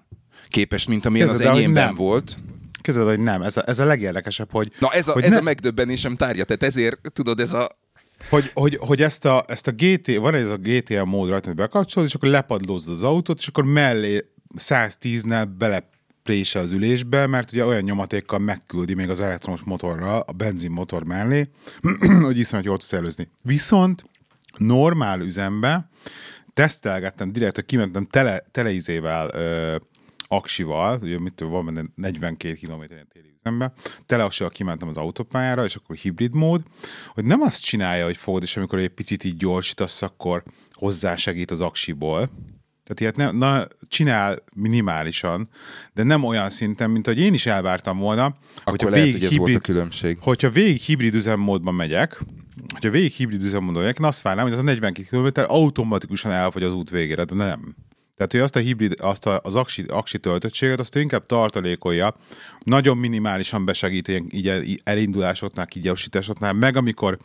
[0.49, 2.37] képest, mint amilyen az Képzeld el, hogy enyémben volt.
[2.81, 3.43] Képzeld, hogy nem.
[3.43, 6.45] Ez a, ez a legérdekesebb, hogy, Na ez a, Hogy ez ne- a megdöbbenésem tárgya,
[6.45, 7.69] tehát ezért tudod, ez a...
[8.31, 11.57] hogy, hogy, hogy ezt, a, ezt a GT, van ez a GTL mód rajta, hogy
[11.57, 14.25] bekapcsolod, és akkor lepadlózod az autót, és akkor mellé
[14.57, 15.89] 110-nel bele
[16.29, 21.49] prése az ülésbe, mert ugye olyan nyomatékkal megküldi még az elektromos motorral a benzinmotor mellé,
[22.23, 23.29] hogy iszonyat jól tudsz előzni.
[23.43, 24.05] Viszont
[24.57, 25.89] normál üzembe
[26.53, 29.77] tesztelgettem direkt, hogy kimentem tele, teleizével ö,
[30.21, 33.73] aksival, ugye mit van benne 42 km téli üzembe,
[34.07, 36.63] tele aksival kimentem az autópályára, és akkor hibrid mód,
[37.07, 41.61] hogy nem azt csinálja, hogy fogod, és amikor egy picit így gyorsítasz, akkor hozzásegít az
[41.61, 42.31] aksiból,
[42.95, 45.49] tehát ilyet ne, na, csinál minimálisan,
[45.95, 48.35] de nem olyan szinten, mint hogy én is elvártam volna, Akkor
[48.65, 50.19] hogyha lehet, végig hogy ez volt a hibrid- különbség.
[50.21, 52.21] hogyha végig hibrid üzemmódban megyek,
[52.73, 56.63] hogyha végig hibrid üzemmódban megyek, én azt várnám, hogy az a 42 km automatikusan elfogy
[56.63, 57.75] az út végére, de nem.
[58.17, 62.15] Tehát, hogy azt a hibrid, azt a, az aksi, aksi töltöttséget, azt inkább tartalékolja,
[62.65, 67.19] nagyon minimálisan besegít ilyen, így el- elindulásoknál, kigyorsításoknál, meg amikor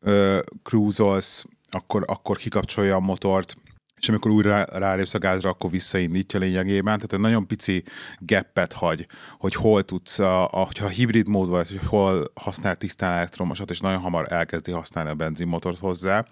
[0.00, 3.56] ö, cruisolsz, akkor, akkor kikapcsolja a motort,
[4.02, 6.94] és amikor újra rálépsz a gázra, akkor visszaindítja lényegében.
[6.94, 7.82] Tehát egy nagyon pici
[8.18, 9.06] geppet hagy,
[9.38, 13.80] hogy hol tudsz, a, a, hogyha hibrid mód vagy, hogy hol használ tisztán elektromosat, és
[13.80, 16.26] nagyon hamar elkezdi használni a benzinmotort hozzá.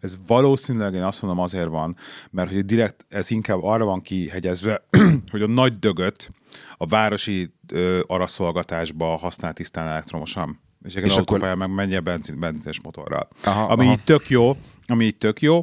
[0.00, 1.96] Ez valószínűleg én azt mondom azért van,
[2.30, 4.84] mert hogy direkt ez inkább arra van kihegyezve,
[5.30, 6.30] hogy a nagy dögöt
[6.76, 10.60] a városi ö, araszolgatásba használ tisztán elektromosan.
[10.84, 13.28] És, és akkor meg menjen benzin, benzines motorral.
[13.44, 13.92] Aha, ami aha.
[13.92, 14.56] így tök jó,
[14.86, 15.62] ami így tök jó,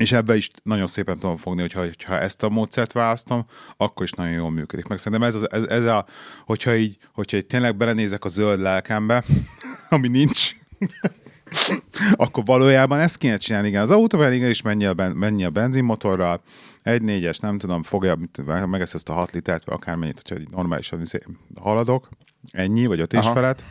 [0.00, 3.46] és ebbe is nagyon szépen tudom fogni, hogyha, hogyha ezt a módszert választom,
[3.76, 4.86] akkor is nagyon jól működik.
[4.86, 6.06] Meg szerintem ez, az, ez, ez a,
[6.44, 9.24] hogyha így, hogyha így tényleg belenézek a zöld lelkembe,
[9.88, 10.56] ami nincs,
[12.16, 13.68] akkor valójában ezt kéne csinálni.
[13.68, 16.42] Igen, az autóban igen, is mennyi a, ben, mennyi a benzinmotorral,
[16.82, 18.18] egy négyes, nem tudom, fogja,
[18.66, 21.18] megesz ezt a 6 litert, vagy akármennyit, hogyha normálisan izé
[21.60, 22.08] haladok,
[22.50, 23.64] ennyi, vagy öt és felett,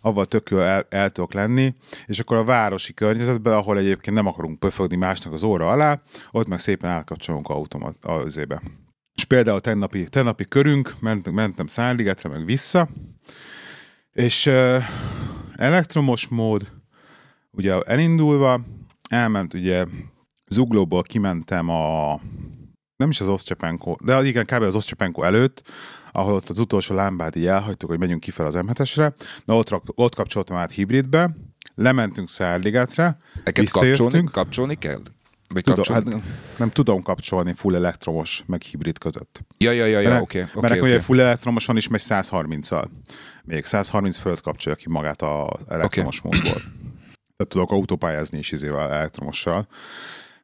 [0.00, 1.74] avval tök jó el, el tudok lenni,
[2.06, 6.48] és akkor a városi környezetben, ahol egyébként nem akarunk pöfögni másnak az óra alá, ott
[6.48, 8.62] meg szépen átkapcsolunk automat az ébe.
[9.14, 12.88] És például tennapi, tennapi körünk, ment, mentem Szárligetre, meg vissza,
[14.12, 14.82] és uh,
[15.56, 16.72] elektromos mód,
[17.50, 18.60] ugye elindulva,
[19.08, 19.84] elment ugye
[20.46, 22.20] Zuglóból kimentem a
[22.96, 24.62] nem is az Oszcsepenko, de igen, kb.
[24.62, 25.62] az Oszcsepenko előtt,
[26.12, 29.12] ahol ott az utolsó lámbát így elhagytuk, hogy megyünk kifelé az M7-esre.
[29.44, 31.36] Na ott, rak- ott kapcsoltam át hibridbe,
[31.74, 35.00] lementünk Szárligetre, Neked kapcsolni, kapcsolni kell?
[35.54, 36.22] Vagy Tudom, hát
[36.56, 39.40] nem tudom kapcsolni full elektromos, meg hibrid között.
[39.58, 40.38] Ja, ja, ja, ja, Mert- oké.
[40.38, 40.92] Mert oké, nekem oké.
[40.92, 42.84] ugye full elektromoson is megy 130-al.
[43.44, 46.30] Még 130 fölött kapcsolja ki magát az elektromos okay.
[46.30, 46.62] módból.
[47.36, 49.66] Tehát tudok autópályázni is izével elektromossal.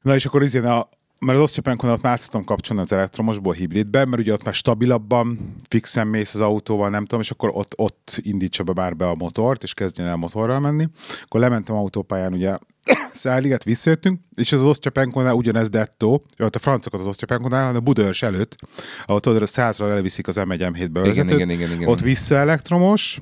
[0.03, 0.89] Na és akkor izén a,
[1.21, 5.55] mert az osztyapenkon ott már tudtam kapcsolni az elektromosból hibridbe, mert ugye ott már stabilabban,
[5.69, 9.15] fixen mész az autóval, nem tudom, és akkor ott, ott indítsa be már be a
[9.15, 10.89] motort, és kezdjen el motorral menni.
[11.23, 12.59] Akkor lementem autópályán, ugye
[13.13, 18.23] Szárliget visszajöttünk, és az osztyapenkonnál ugyanez dettó, ott a francokat az osztyapenkonál, hanem a Budaörs
[18.23, 18.57] előtt,
[19.05, 21.89] ahol tudod, a százra elviszik az M1 m bevezetőt, igen, igen, igen.
[21.89, 23.21] ott vissza elektromos,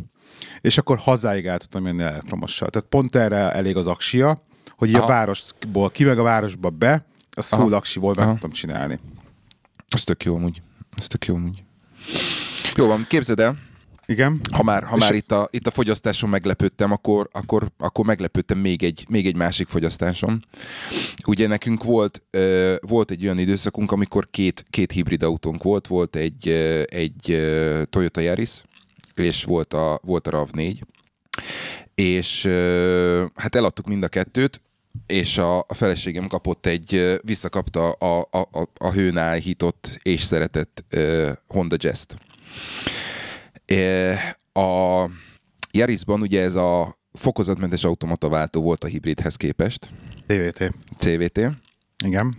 [0.60, 2.68] és akkor hazáig el tudtam jönni elektromossal.
[2.68, 4.42] Tehát pont erre elég az aksia,
[4.76, 5.08] hogy így a Aha.
[5.08, 7.62] városból ki meg a városba be, azt Aha.
[7.62, 8.98] full aksiból meg tudtam csinálni.
[9.88, 10.62] Ez tök jó amúgy.
[10.96, 11.62] Ez tök jó amúgy.
[12.76, 13.58] Jó van, képzeld el,
[14.06, 14.40] Igen.
[14.52, 18.82] Ha már, ha már itt, a, itt a fogyasztáson meglepődtem, akkor, akkor, akkor meglepődtem még
[18.82, 20.44] egy, még egy másik fogyasztáson.
[21.26, 26.16] Ugye nekünk volt, ö, volt egy olyan időszakunk, amikor két, két hibrid autónk volt, volt
[26.16, 28.62] egy, ö, egy ö, Toyota Yaris,
[29.14, 30.80] és volt a, volt a RAV4,
[31.94, 32.46] és
[33.34, 34.60] hát eladtuk mind a kettőt,
[35.06, 40.84] és a, a feleségem kapott egy, visszakapta a, a, a, a hőn áhított és szeretett
[40.90, 42.16] ö, Honda Jazz-t.
[43.66, 44.12] E,
[44.60, 45.10] A
[45.70, 49.90] Yarisban ugye ez a fokozatmentes automata váltó volt a hibridhez képest,
[50.26, 50.70] TVT.
[50.98, 51.40] CVT.
[52.04, 52.34] Igen.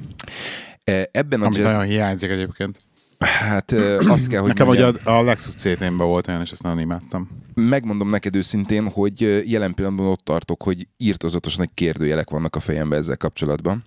[1.12, 2.85] Ebben a Amit jazz, nagyon hiányzik egyébként.
[3.26, 3.72] Hát
[4.08, 6.80] azt kell, hogy Nekem mondjam, ugye a, a Lexus ct volt olyan, és ezt nagyon
[6.80, 7.30] imádtam.
[7.54, 13.00] megmondom neked őszintén, hogy jelen pillanatban ott tartok, hogy írtozatos nagy kérdőjelek vannak a fejemben
[13.00, 13.84] ezzel kapcsolatban.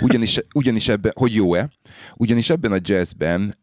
[0.00, 1.70] Ugyanis, ugyanis ebben, hogy jó-e,
[2.16, 3.54] ugyanis ebben a jazzben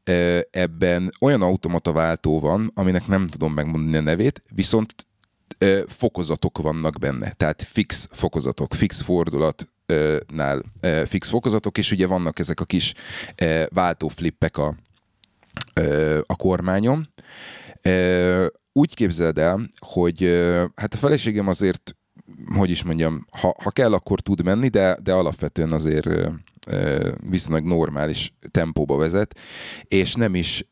[0.51, 5.07] ebben olyan automata váltó van, aminek nem tudom megmondani a nevét, viszont
[5.87, 10.17] fokozatok vannak benne, tehát fix fokozatok, fix fordulatnál ö,
[11.07, 12.93] fix fokozatok, és ugye vannak ezek a kis
[13.69, 14.75] váltóflippek a,
[16.25, 17.09] a kormányon.
[18.73, 20.23] Úgy képzeld el, hogy
[20.75, 21.95] hát a feleségem azért,
[22.55, 26.07] hogy is mondjam, ha, ha kell, akkor tud menni, de, de alapvetően azért
[27.29, 29.39] viszonylag normális tempóba vezet,
[29.83, 30.65] és nem is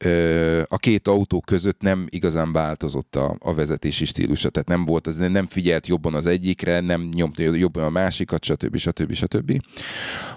[0.67, 5.15] a két autó között nem igazán változott a, a vezetési stílusa, tehát nem volt az,
[5.17, 8.77] nem figyelt jobban az egyikre, nem nyomta jobban a másikat, stb.
[8.77, 9.13] stb.
[9.13, 9.61] stb.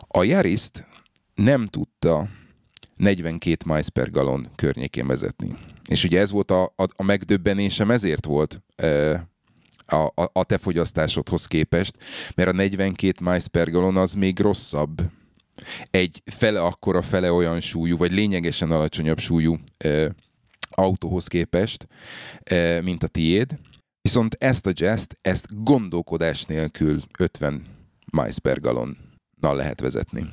[0.08, 0.86] A Yaris-t
[1.34, 2.28] nem tudta
[2.96, 5.56] 42 miles per gallon környékén vezetni.
[5.88, 8.62] És ugye ez volt a, a, a megdöbbenésem, ezért volt
[9.86, 11.94] a, a, a te fogyasztásodhoz képest,
[12.34, 15.02] mert a 42 miles per gallon az még rosszabb
[15.90, 20.08] egy fele akkora, fele olyan súlyú, vagy lényegesen alacsonyabb súlyú ö,
[20.70, 21.86] autóhoz képest,
[22.50, 23.58] ö, mint a tiéd.
[24.00, 27.66] Viszont ezt a jazz ezt gondolkodás nélkül 50
[28.12, 28.96] miles per gallonnal
[29.56, 30.28] lehet vezetni.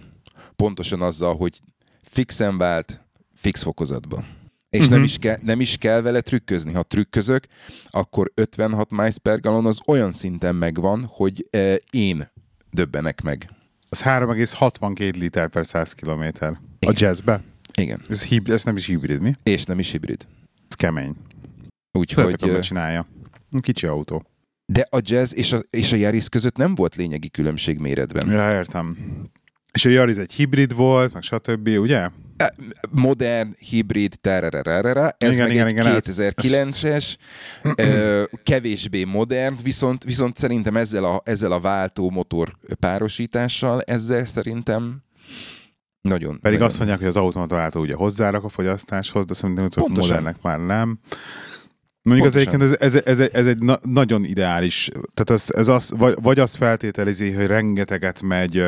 [0.56, 1.60] Pontosan azzal, hogy
[2.02, 3.04] fixen vált,
[3.36, 4.26] fix fokozatba.
[4.74, 4.90] És uh-huh.
[4.90, 5.08] nem, Mhm.
[5.08, 6.74] is kell, nem is kell vele trükközni.
[6.74, 7.44] Ha trükközök,
[7.90, 12.28] akkor 56 miles per gallon az olyan szinten megvan, hogy eh, én
[12.72, 13.50] döbbenek meg.
[13.90, 16.60] Az 3,62 liter per 100 kilométer.
[16.80, 17.44] A jazzbe?
[17.78, 18.00] Igen.
[18.10, 19.34] Ez, hib- ez nem is hibrid, mi?
[19.44, 20.28] És nem is hibrid.
[20.70, 21.16] Ez kemény.
[21.92, 23.08] Úgyhogy, Hogy csinálja.
[23.62, 24.24] Kicsi autó.
[24.66, 28.30] de a jazz és a, és a Yaris között nem volt lényegi különbség méretben.
[28.32, 28.98] Ja, értem.
[29.74, 32.10] És a Yaris egy hibrid volt, meg stb., ugye?
[32.90, 37.16] Modern, hibrid, tererererere, ez Igen, meg igen, egy igen, ezt- 2009-es,
[37.76, 45.04] ö, kevésbé modern, viszont, viszont szerintem ezzel a, ezzel a váltó motor párosítással, ezzel szerintem
[46.02, 46.32] nagyon.
[46.32, 46.68] Pedig nagyon.
[46.68, 50.10] azt mondják, hogy az automata váltó ugye hozzárak a fogyasztáshoz, de szerintem Pontosan.
[50.10, 51.00] modernek már nem.
[52.02, 55.68] Mondjuk az egyébként ez, ez, ez, egy- ez egy na- nagyon ideális, tehát ez, ez
[55.68, 58.64] az, vagy, vagy azt feltételezi, hogy rengeteget megy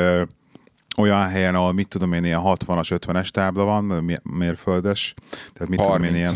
[0.97, 5.13] olyan helyen, ahol mit tudom én, ilyen 60-as, 50-es tábla van, mérföldes,
[5.53, 6.33] tehát mit tudom én, 30, ilyen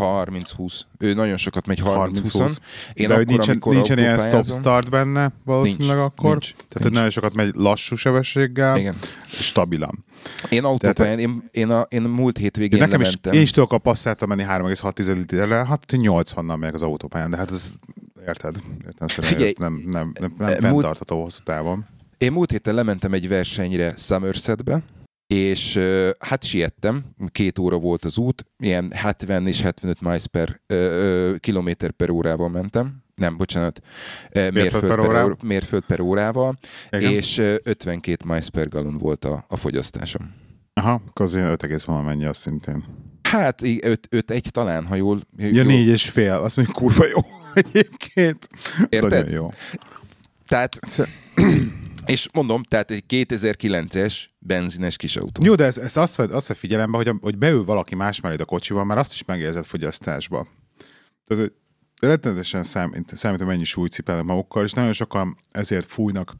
[0.58, 0.80] 30-20.
[0.98, 1.86] Ő nagyon sokat megy 30-20.
[1.86, 2.56] 30-20.
[2.94, 6.32] Én de hogy nincsen, nincsen ilyen stop-start benne valószínűleg Nincs, akkor.
[6.32, 6.84] nincs, tehát, nincs.
[6.84, 8.96] hogy nagyon sokat megy lassú sebességgel, Igen.
[9.30, 10.06] stabilan.
[10.50, 13.34] Én autópályán, én, én, a, én múlt hétvégén nekem is, lementem.
[13.34, 17.52] én is tudok a passzát menni 3,6 literre, hát 80-nal megyek az autópályán, de hát
[17.52, 17.74] ez,
[18.28, 18.56] érted?
[18.86, 21.86] Érted Figyelj, ez nem, nem, nem, nem múlt- fenntartható hosszú távon.
[22.20, 24.84] Én múlt héten lementem egy versenyre Somersetbe,
[25.28, 25.80] és
[26.20, 31.92] hát siettem, két óra volt az út, ilyen 70 és 75 miles per ö, kilométer
[31.92, 33.04] per órával mentem.
[33.16, 33.82] Nem, bocsánat,
[34.34, 36.58] mérföld, per órá- órá, mérföld per órával,
[36.90, 37.12] Igen.
[37.12, 40.34] és ö, 52 miles per gallon volt a, a fogyasztásom.
[40.74, 42.86] Aha, akkor az ilyen 5, valamennyi az szintén.
[43.22, 45.22] Hát 5-1 talán, ha jól...
[45.38, 47.20] Ja, jól négy és fél, azt mondjuk kurva jó
[47.64, 48.50] egyébként.
[48.76, 49.12] Ez Érted?
[49.24, 49.50] Nagyon jó.
[50.48, 50.80] Tehát,
[52.10, 55.46] és mondom, tehát egy 2009-es benzines kis autó.
[55.46, 58.46] Jó, de ez, ez azt, azt vedd figyelembe, hogy, hogy beül valaki más mellé a
[58.46, 60.46] kocsiban, már azt is megérzed fogyasztásba.
[61.28, 61.54] Tehát, hogy
[62.02, 66.36] rettenetesen számít, számít, mennyi súlyt cipelnek magukkal, és nagyon sokan ezért fújnak,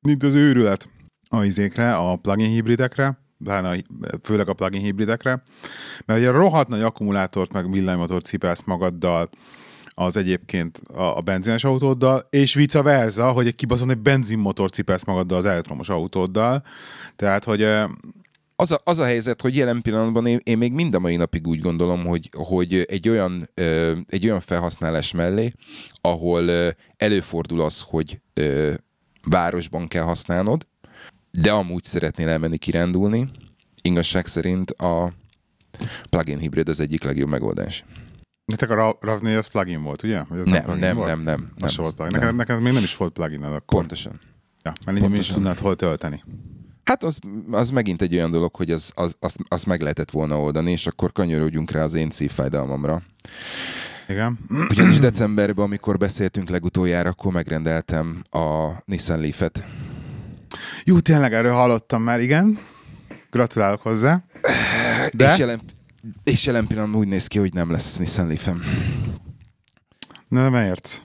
[0.00, 0.88] mint az őrület
[1.28, 3.76] a izékre, a plug-in hibridekre, pláne a,
[4.22, 5.42] főleg a plug-in hibridekre,
[6.06, 9.30] mert ugye rohadt nagy akkumulátort meg villanymotort cipelsz magaddal,
[9.98, 15.38] az egyébként a, benzines autóddal, és vice versa, hogy egy kibaszott egy benzinmotor cipelsz magaddal
[15.38, 16.62] az elektromos autóddal.
[17.16, 17.62] Tehát, hogy
[18.58, 21.46] Az a, az a helyzet, hogy jelen pillanatban én, én még mind a mai napig
[21.46, 23.48] úgy gondolom, hogy, hogy egy, olyan,
[24.06, 25.52] egy olyan felhasználás mellé,
[26.00, 26.50] ahol
[26.96, 28.20] előfordul az, hogy
[29.22, 30.66] városban kell használnod,
[31.30, 33.30] de amúgy szeretnél elmenni kirándulni,
[33.82, 35.12] igazság szerint a
[36.10, 37.84] plug-in hibrid az egyik legjobb megoldás.
[38.46, 40.22] Nektek a Ra- RAV4 az plugin volt, ugye?
[40.28, 41.08] Vagy az Nem, nem, volt?
[41.08, 41.48] nem, nem.
[41.60, 41.84] Az nem.
[41.84, 42.12] volt plugin.
[42.12, 42.20] Nem.
[42.20, 43.60] Neked, neked még nem is volt plugin akkor.
[43.66, 44.20] Pontosan.
[44.62, 46.24] Ja, mert így nem is tudnád hol tölteni.
[46.84, 47.18] Hát az,
[47.50, 50.86] az megint egy olyan dolog, hogy az, az, azt, azt meg lehetett volna oldani, és
[50.86, 53.02] akkor kanyarodjunk rá az én szívfájdalmamra.
[54.08, 54.38] Igen.
[54.68, 59.64] Ugyanis decemberben, amikor beszéltünk legutoljára, akkor megrendeltem a Nissan Leaf-et.
[60.84, 62.58] Jó, tényleg erről hallottam már, igen.
[63.30, 64.24] Gratulálok hozzá.
[65.12, 65.32] De?
[65.32, 65.60] És jelen,
[66.24, 68.62] és jelen pillanatban úgy néz ki, hogy nem lesz Nissan Leaf-em.
[70.28, 71.02] Na, miért?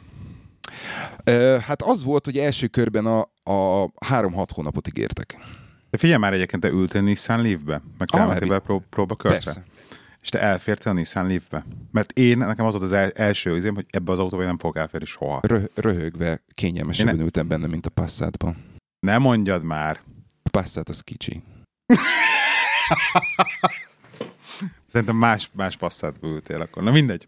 [1.23, 5.37] Ö, Hát az volt, hogy első körben a, a 3-6 hónapot ígértek.
[5.89, 7.81] De figyelj már egyébként, te ültél Nissan Leaf-be?
[7.97, 9.43] Meg te Ah, elmentél pró- próbakörtre?
[9.43, 9.63] Persze.
[10.21, 11.65] És te elfértél a Nissan Leaf-be?
[11.91, 14.57] Mert én, nekem az volt az el- első izém, hogy ebbe az autóba én nem
[14.57, 15.39] fogok elférni soha.
[15.43, 18.63] Rö, röhögve kényelmesebben Én ne- ültem benne, mint a Passatban.
[18.99, 19.99] Ne mondjad már.
[20.43, 21.43] A Passat az kicsi.
[24.91, 26.83] Szerintem más, más passzát ültél akkor.
[26.83, 27.27] Na mindegy.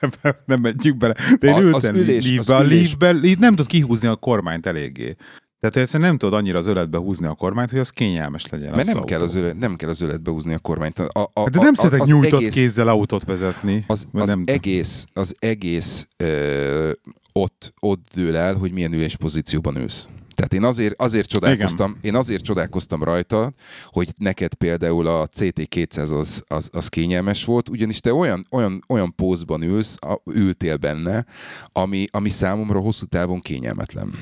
[0.46, 1.14] nem megyünk bele.
[1.38, 2.54] De én A- az ültem ülés- Leafbe.
[2.56, 5.16] az ülés- Leafbe, így nem tudod kihúzni a kormányt eléggé.
[5.60, 8.70] Tehát egyszerűen nem tudod annyira az öletbe húzni a kormányt, hogy az kényelmes legyen.
[8.70, 9.30] Mert az nem kell, autó.
[9.32, 10.98] az ölet, nem kell az öletbe húzni a kormányt.
[10.98, 13.84] A, a, Hát De nem a, szeretek az nyújtott egész, kézzel autót vezetni.
[13.86, 16.90] Az, az, nem egész, az egész ö,
[17.32, 20.08] ott, ott dől el, hogy milyen ülés pozícióban ülsz.
[20.40, 23.52] Tehát én azért, azért, csodálkoztam, én azért csodálkoztam rajta,
[23.86, 29.14] hogy neked például a CT200 az, az, az kényelmes volt, ugyanis te olyan, olyan, olyan
[29.14, 31.26] pózban ülsz, a, ültél benne,
[31.72, 34.14] ami, ami számomra hosszú távon kényelmetlen.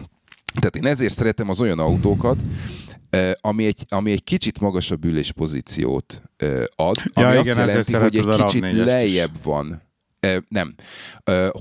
[0.61, 2.39] Tehát én ezért szeretem az olyan autókat,
[3.41, 8.31] ami egy, ami egy kicsit magasabb üléspozíciót eh, ad, Ja, ami igen, azt jelenti, hogy
[8.31, 8.85] egy kicsit RAV4-est is.
[8.85, 9.83] lejjebb van.
[10.49, 10.75] Nem.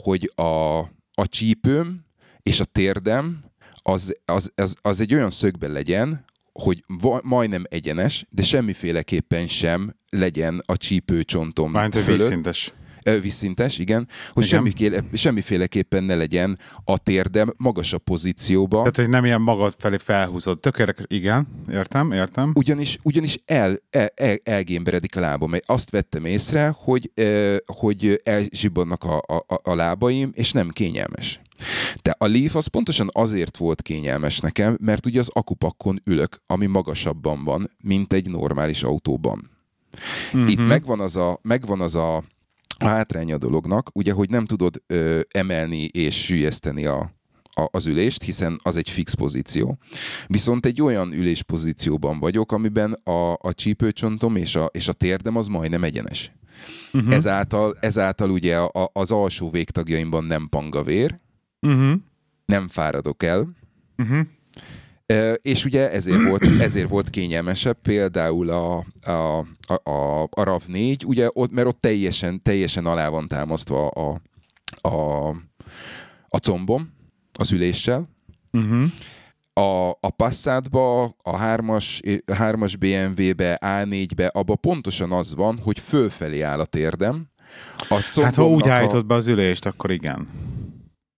[0.04, 0.78] Hogy a,
[1.14, 2.06] a csípőm
[2.44, 3.47] és a térdem
[3.92, 9.96] az, az, az, az egy olyan szögben legyen, hogy va, majdnem egyenes, de semmiféleképpen sem
[10.10, 12.20] legyen a csípőcsontom Mármint, fölött.
[12.20, 12.74] vízszintes.
[13.04, 14.08] Ö, Vízszintes, igen.
[14.34, 14.58] Hogy Igen.
[14.58, 18.78] semmiféle, semmiféleképpen ne legyen a térdem magasabb pozícióba.
[18.78, 20.60] Tehát, hogy nem ilyen magad felé felhúzod.
[20.60, 21.06] Tök érdekes.
[21.08, 22.52] Igen, értem, értem.
[22.56, 25.52] Ugyanis, ugyanis el, el, el, elgémberedik a lábam.
[25.66, 31.40] Azt vettem észre, hogy, eh, hogy elzsibbannak a, a, a lábaim, és nem kényelmes.
[32.02, 36.66] De a Leaf az pontosan azért volt kényelmes nekem, mert ugye az akupakkon ülök, ami
[36.66, 39.50] magasabban van, mint egy normális autóban.
[40.32, 40.48] Mhm.
[40.48, 42.24] Itt megvan az a, megvan az a
[42.80, 47.12] hátránya a dolognak, ugye, hogy nem tudod ö, emelni és sűjeszteni a,
[47.44, 49.78] a, az ülést, hiszen az egy fix pozíció.
[50.28, 55.48] Viszont egy olyan üléspozícióban vagyok, amiben a, a csípőcsontom és a, és a térdem az
[55.48, 56.32] majdnem egyenes.
[56.92, 57.02] Mhm.
[57.02, 57.16] Uh-huh.
[57.16, 61.20] Ezáltal, ezáltal ugye a, a, az alsó végtagjaimban nem pangavér,
[61.62, 61.94] Uh-huh.
[62.46, 63.56] nem fáradok el,
[63.98, 64.26] Uh-huh.
[65.42, 69.12] És ugye ezért volt, ezért volt kényelmesebb például a, a,
[69.68, 74.22] a, a, a RAV4, ugye ott, mert ott teljesen, teljesen alá van támasztva a,
[74.82, 75.28] a,
[76.30, 76.94] a combom
[77.34, 78.10] az üléssel.
[78.52, 78.84] Uh-huh.
[79.54, 86.60] A, a Passatba, a 3-as, 3-as BMW-be, A4-be, abba pontosan az van, hogy fölfelé áll
[86.60, 87.28] a térdem.
[87.90, 90.28] A Hát ha úgy állítod be az ülést, akkor igen.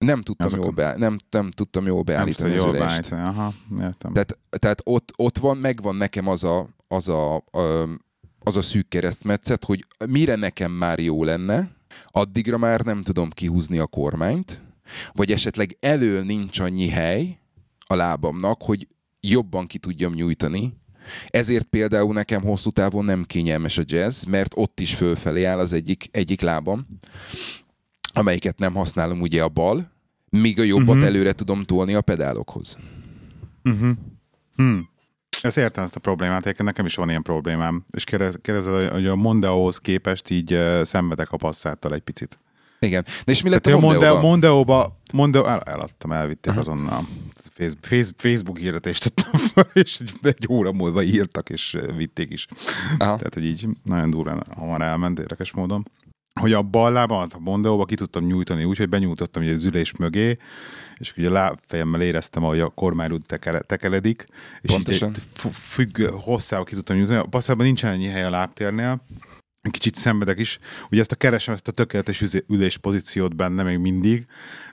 [0.06, 3.10] Nem tudtam, Azok jól be, nem, nem tudtam jól Nem beállítani tudod az jól ülést.
[3.10, 3.22] beállítani.
[3.22, 4.14] Aha, értem.
[4.14, 7.44] Tehát, tehát ott, ott van, megvan nekem az a, az a,
[8.40, 11.72] az a szűk keresztmetszet, hogy mire nekem már jó lenne,
[12.08, 14.62] addigra már nem tudom kihúzni a kormányt,
[15.14, 17.40] vagy esetleg elől nincs annyi hely
[17.86, 18.88] a lábamnak, hogy
[19.20, 20.74] jobban ki tudjam nyújtani.
[21.28, 25.74] Ezért például nekem hosszú távon nem kényelmes a jazz, mert ott is fölfelé áll az
[25.74, 26.88] egyik, egyik lábam,
[28.14, 29.92] amelyiket nem használom ugye a bal,
[30.30, 31.06] míg a jobbat uh-huh.
[31.06, 32.78] előre tudom tolni a pedálokhoz.
[33.64, 33.92] Uh-huh.
[34.56, 34.90] Hmm.
[35.42, 37.86] Ezt értem ezt a problémát, egyébként nekem is van ilyen problémám.
[37.92, 42.40] És kérdez, kérdezed, hogy a Mondeóhoz képest így uh, szenvedek a passzáttal egy picit.
[42.80, 43.04] Igen.
[43.26, 44.30] De és mi lett Tehát a a Mondeo, Mondeo-val?
[44.30, 47.08] Mondeo-ba, Mondeo, el, eladtam, elvitték azonnal.
[47.52, 52.48] Face, face, Facebook hirdetést adtam fel, és egy, egy óra múlva írtak, és vitték is.
[52.98, 53.16] Aha.
[53.16, 55.86] Tehát, hogy így nagyon durván hamar elment, érdekes módon.
[56.40, 59.96] Hogy a bal lábam, a Mondeóba ki tudtam nyújtani úgy, hogy benyújtottam ugye az ülés
[59.98, 60.38] mögé,
[60.98, 62.74] és ugye a lábfejemmel éreztem, ahogy a
[63.26, 64.26] tekele, tekeledik,
[64.62, 65.10] és Pontosan.
[65.10, 67.18] így függ, hosszába ki tudtam nyújtani.
[67.18, 69.02] A passzában nincsen ennyi hely a lábtérnél,
[69.72, 70.60] kicsit szenvedek is.
[70.92, 74.26] Ugye ezt a keresem, ezt a tökéletes ülés pozíciót benne még mindig,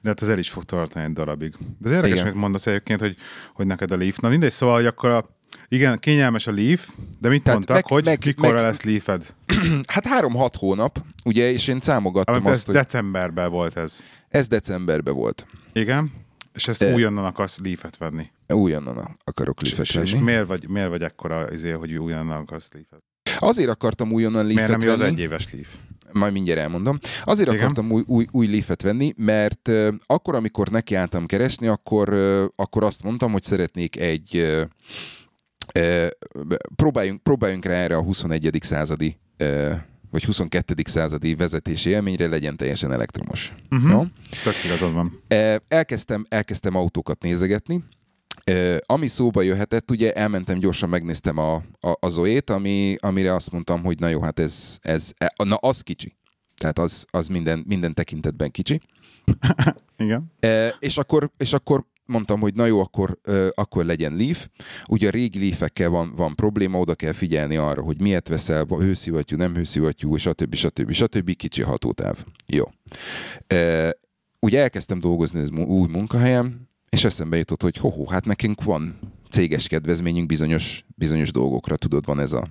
[0.02, 1.54] de hát ez el is fog tartani egy darabig.
[1.78, 3.16] De az érdekes, amit mondasz egyébként, hogy,
[3.54, 4.16] hogy neked a Leaf.
[4.18, 5.35] Na mindegy, szóval, hogy akkor a,
[5.68, 6.88] igen, kényelmes a Leaf,
[7.20, 9.34] de mit Tehát mondtak, meg- hogy meg- mikorra meg- lesz Leafed?
[9.92, 14.00] Hát három-hat hónap, ugye, és én számogattam ez azt, hogy decemberben volt ez.
[14.28, 15.46] ez decemberben volt.
[15.72, 16.12] Igen?
[16.54, 18.30] És ezt De- újonnan akarsz Leafet venni.
[18.48, 20.24] Újonnan akarok Leafet és, és venni.
[20.24, 23.02] miért, vagy, miért vagy ekkora izé, hogy újonnan akarsz Leafet?
[23.38, 25.12] Azért akartam újonnan Miért Leafet nem jó az venni.
[25.12, 25.68] egyéves Leaf?
[26.12, 26.98] majd mindjárt elmondom.
[27.24, 27.60] Azért Igen.
[27.60, 32.82] akartam új, új, új Leaf-et venni, mert uh, akkor, amikor nekiálltam keresni, akkor, uh, akkor
[32.84, 34.60] azt mondtam, hogy szeretnék egy uh,
[36.76, 38.58] próbáljunk, próbáljunk rá erre a 21.
[38.60, 39.18] századi
[40.10, 40.74] vagy 22.
[40.84, 43.54] századi vezetési élményre legyen teljesen elektromos.
[43.70, 43.90] Uh-huh.
[43.90, 44.04] Jó?
[44.44, 45.20] Tök igazad van.
[45.68, 47.84] Elkezdtem, elkezdtem autókat nézegetni,
[48.86, 53.82] ami szóba jöhetett, ugye elmentem gyorsan, megnéztem a, a, a Zoét, ami, amire azt mondtam,
[53.82, 56.16] hogy na jó, hát ez, ez e, na az kicsi.
[56.56, 58.80] Tehát az, az minden, minden tekintetben kicsi.
[59.96, 60.32] Igen.
[60.40, 63.18] E, és, akkor, és akkor mondtam, hogy na jó, akkor,
[63.54, 64.48] akkor legyen Leaf.
[64.88, 69.36] Ugye a régi Leafekkel van, van probléma, oda kell figyelni arra, hogy miért veszel, hőszivattyú,
[69.36, 70.54] nem hőszivattyú, stb.
[70.54, 70.92] stb.
[70.92, 71.36] stb.
[71.36, 72.24] Kicsi hatótáv.
[72.46, 72.64] Jó.
[74.40, 78.98] Ugye elkezdtem dolgozni az új munkahelyem, és eszembe jutott, hogy hoho, hát nekünk van
[79.30, 82.48] céges kedvezményünk bizonyos, bizonyos dolgokra, tudod, van ez a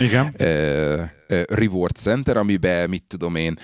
[0.00, 0.34] Igen.
[0.40, 3.58] uh, reward center, amiben, mit tudom én,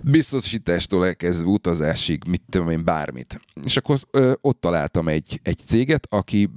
[0.00, 3.40] biztosítástól elkezdve utazásig, mit tudom én, bármit.
[3.64, 6.50] És akkor uh, ott találtam egy, egy céget, aki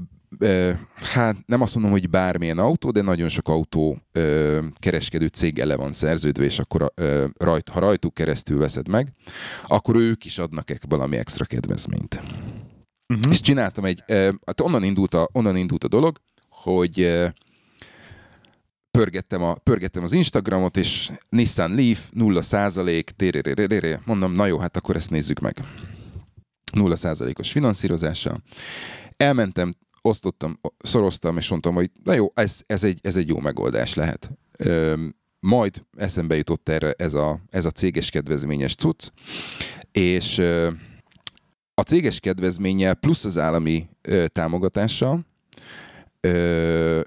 [0.96, 5.76] hát nem azt mondom, hogy bármilyen autó, de nagyon sok autó uh, kereskedő céggel le
[5.76, 9.08] van szerződve, és akkor uh, rajt, ha rajtuk keresztül veszed meg,
[9.68, 12.22] akkor ők is adnak egy valami extra kedvezményt.
[13.14, 13.32] Uh-huh.
[13.32, 16.18] És csináltam egy, eh, hát onnan indult a, onnan indult a dolog,
[16.50, 17.22] hogy
[18.98, 23.12] pörgettem, a, pörgettem az Instagramot, és Nissan Leaf 0 százalék,
[24.06, 25.58] mondom, na jó, hát akkor ezt nézzük meg.
[26.74, 28.44] 0 százalékos finanszírozással.
[29.18, 33.94] Elmentem, osztottam, szoroztam, és mondtam, hogy na jó, ez, ez, egy, ez egy jó megoldás
[33.94, 34.32] lehet.
[34.58, 39.10] Öm, majd eszembe jutott erre ez a, ez a céges kedvezményes cucc,
[39.91, 40.41] és
[41.74, 45.26] a céges kedvezménnyel plusz az állami ö, támogatással
[46.20, 47.02] ö,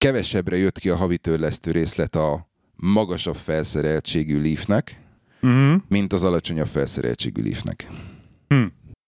[0.00, 4.98] kevesebbre jött ki a havi törlesztő részlet a magasabb felszereltségű Leafnek,
[5.42, 5.82] Uh-huh.
[5.88, 7.88] mint az alacsonyabb felszereltségű Leafnek.
[8.48, 8.64] Hm.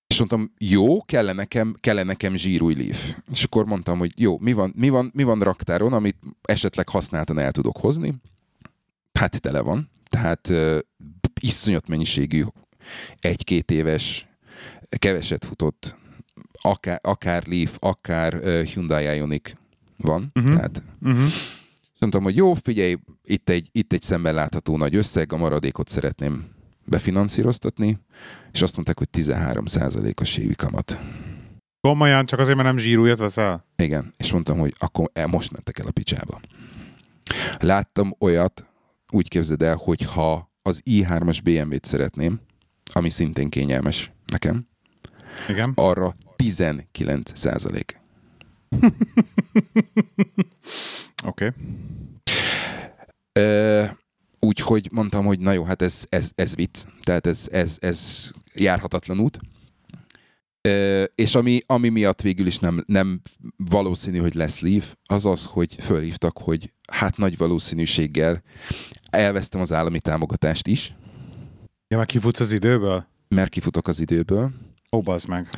[0.06, 3.14] És mondtam, jó, kell nekem, kell nekem zsírúj Leaf.
[3.32, 7.38] És akkor mondtam, hogy jó, mi van, mi, van, mi van raktáron, amit esetleg használtan
[7.38, 8.14] el tudok hozni?
[9.12, 9.90] Hát tele van.
[10.08, 10.78] Tehát uh,
[11.40, 12.44] iszonyat mennyiségű
[13.18, 14.26] egy-két éves,
[14.88, 15.96] keveset futott,
[16.62, 19.52] akár, akár Leaf, akár uh, Hyundai Ioniq
[20.02, 20.30] van.
[20.32, 20.54] Mhm.
[20.54, 21.24] Tehát Uh-huh.
[21.98, 26.44] mondtam, hogy jó, figyelj, itt egy, itt egy szemmel látható nagy összeg, a maradékot szeretném
[26.84, 27.98] befinanszíroztatni,
[28.52, 30.98] és azt mondták, hogy 13%-os évi kamat.
[31.80, 33.66] Komolyan, csak azért, mert nem zsírújat veszel?
[33.76, 36.40] Igen, és mondtam, hogy akkor el, most mentek el a picsába.
[37.58, 38.66] Láttam olyat,
[39.12, 42.40] úgy képzeld el, hogy ha az i3-as BMW-t szeretném,
[42.92, 44.66] ami szintén kényelmes nekem,
[45.48, 45.72] Igen.
[45.74, 48.00] arra 19 százalék.
[51.24, 51.52] Oké.
[53.32, 53.88] Okay.
[54.40, 56.84] Úgyhogy mondtam, hogy na jó, hát ez, ez, ez vicc.
[57.02, 59.38] Tehát ez, ez, ez járhatatlan út.
[60.60, 63.20] Ö, és ami, ami miatt végül is nem, nem
[63.56, 68.42] valószínű, hogy lesz Leaf, az az, hogy fölhívtak, hogy hát nagy valószínűséggel
[69.10, 70.94] elvesztem az állami támogatást is,
[71.92, 73.06] Ja, már kifutsz az időből?
[73.28, 74.50] mert kifutok az időből.
[74.92, 75.48] Ó, bazd meg.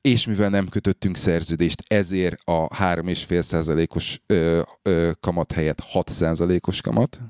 [0.00, 6.80] És mivel nem kötöttünk szerződést, ezért a 3,5 százalékos ö, ö, kamat helyett 6 százalékos
[6.80, 7.20] kamat.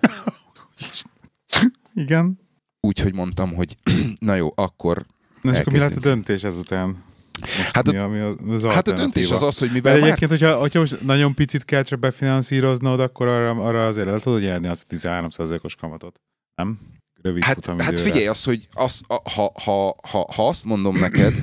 [1.94, 2.40] Igen.
[2.80, 3.76] Úgyhogy mondtam, hogy
[4.18, 5.06] na jó, akkor
[5.42, 7.04] Na és akkor mi lett a döntés ezután?
[7.40, 10.12] Most Hát mi, a, mi az, Hát a döntés az az, hogy mivel Mert már...
[10.12, 14.40] egyébként, hogyha, hogyha most nagyon picit kell csak befinanszíroznod, akkor arra, arra azért el tudod
[14.40, 16.20] nyerni azt a 13%-os kamatot.
[16.54, 16.78] Nem?
[17.22, 17.90] Rövid Hát, futamidőre.
[17.90, 21.34] hát figyelj, az, hogy az, a, ha, ha, ha, ha azt mondom neked,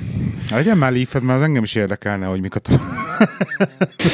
[0.50, 2.60] Legyen már leaf mert az engem is érdekelne, hogy mik a...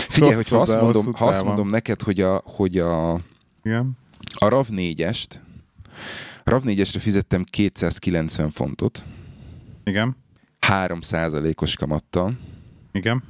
[0.08, 3.20] figyelj, hogy ha azt mondom, ha azt mondom neked, hogy a, hogy a,
[3.62, 3.98] Igen.
[4.34, 5.26] a RAV 4-est,
[6.44, 9.04] RAV 4-esre fizettem 290 fontot,
[9.84, 10.16] Igen.
[10.60, 10.98] 3
[11.56, 12.38] os kamattal,
[12.92, 13.22] Igen.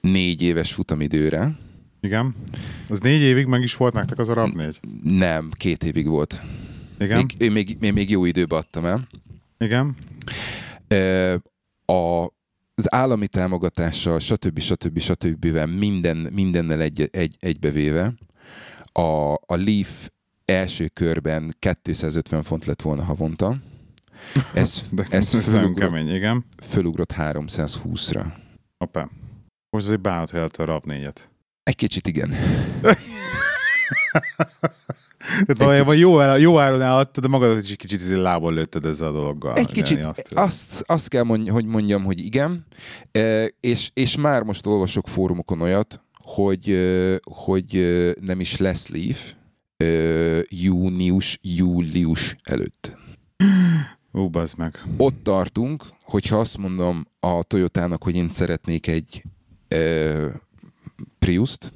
[0.00, 1.58] 4 éves futamidőre,
[2.00, 2.34] Igen.
[2.88, 4.80] Az négy évig meg is volt nektek az a RAV 4.
[5.02, 6.40] nem, két évig volt.
[6.98, 7.16] Igen.
[7.16, 9.08] Még, én még, még, még jó időbe adtam el.
[9.58, 9.96] Igen.
[11.84, 12.24] A,
[12.74, 14.58] az állami támogatással, stb.
[14.58, 14.98] stb.
[14.98, 15.58] stb.
[15.76, 18.14] minden, mindennel egy, egy, egybevéve
[18.92, 20.08] a, a Leaf
[20.44, 23.56] első körben 250 font lett volna havonta.
[24.54, 26.44] Ez, De ez fölugrott, kemény, igen.
[26.62, 28.24] fölugrott 320-ra.
[28.78, 29.08] Hoppá.
[29.70, 31.16] Most azért bánat, hogy a RAV 4-et.
[31.62, 32.34] Egy kicsit igen.
[35.24, 39.12] Tehát valójában jó, jó áron eladtad, de magadat is egy kicsit lából lőtted ezzel a
[39.12, 39.56] dologgal.
[39.56, 42.66] Egy kicsit, azt, azt, azt kell mondj, hogy mondjam, hogy igen,
[43.12, 48.88] E, és, és már most olvasok fórumokon olyat, hogy, ö, hogy ö, nem is lesz
[48.88, 49.32] Leaf,
[49.76, 52.96] ö, június, július előtt.
[54.30, 54.82] Bazd meg.
[54.96, 59.22] Ott tartunk, hogyha azt mondom a Toyotának, hogy én szeretnék egy
[59.68, 60.26] ö,
[61.18, 61.72] Prius-t,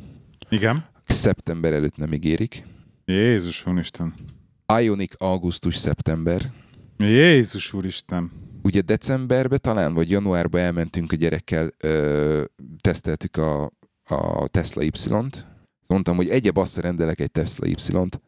[0.48, 0.84] Igen?
[1.06, 2.64] szeptember előtt nem ígérik.
[3.10, 4.14] Jézus úristen.
[4.80, 6.52] Ionic augusztus-szeptember.
[6.96, 8.30] Jézus úristen.
[8.62, 12.44] Ugye decemberben talán, vagy januárban elmentünk a gyerekkel, ö,
[12.80, 13.70] teszteltük a,
[14.04, 15.46] a Tesla Y-t.
[15.86, 18.20] Mondtam, hogy egyebb azt rendelek egy Tesla Y-t.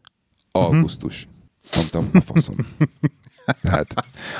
[0.52, 1.28] Augusztus.
[1.76, 2.56] Mondtam, a faszom.
[3.62, 3.94] Tehát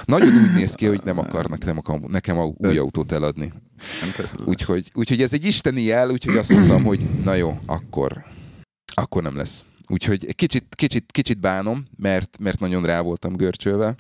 [0.05, 3.53] nagyon úgy néz ki, hogy nem akarnak nem akar, nekem a új autót eladni.
[4.45, 8.25] Úgyhogy, úgyhogy ez egy isteni jel, úgyhogy azt mondtam, hogy na jó, akkor,
[8.95, 9.65] akkor nem lesz.
[9.91, 13.97] Úgyhogy kicsit, kicsit, kicsit bánom, mert, mert nagyon rá voltam görcsölve,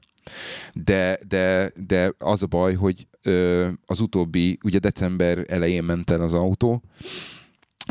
[0.72, 6.20] de, de, de az a baj, hogy ö, az utóbbi, ugye december elején ment el
[6.20, 6.82] az autó,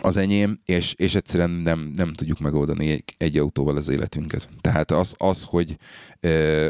[0.01, 4.49] az enyém, és, és egyszerűen nem, nem tudjuk megoldani egy, egy autóval az életünket.
[4.61, 5.77] Tehát az, az, hogy,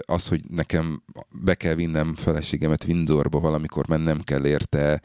[0.01, 1.03] az, hogy nekem
[1.43, 5.01] be kell vinnem feleségemet Windsorba valamikor mennem kell érte,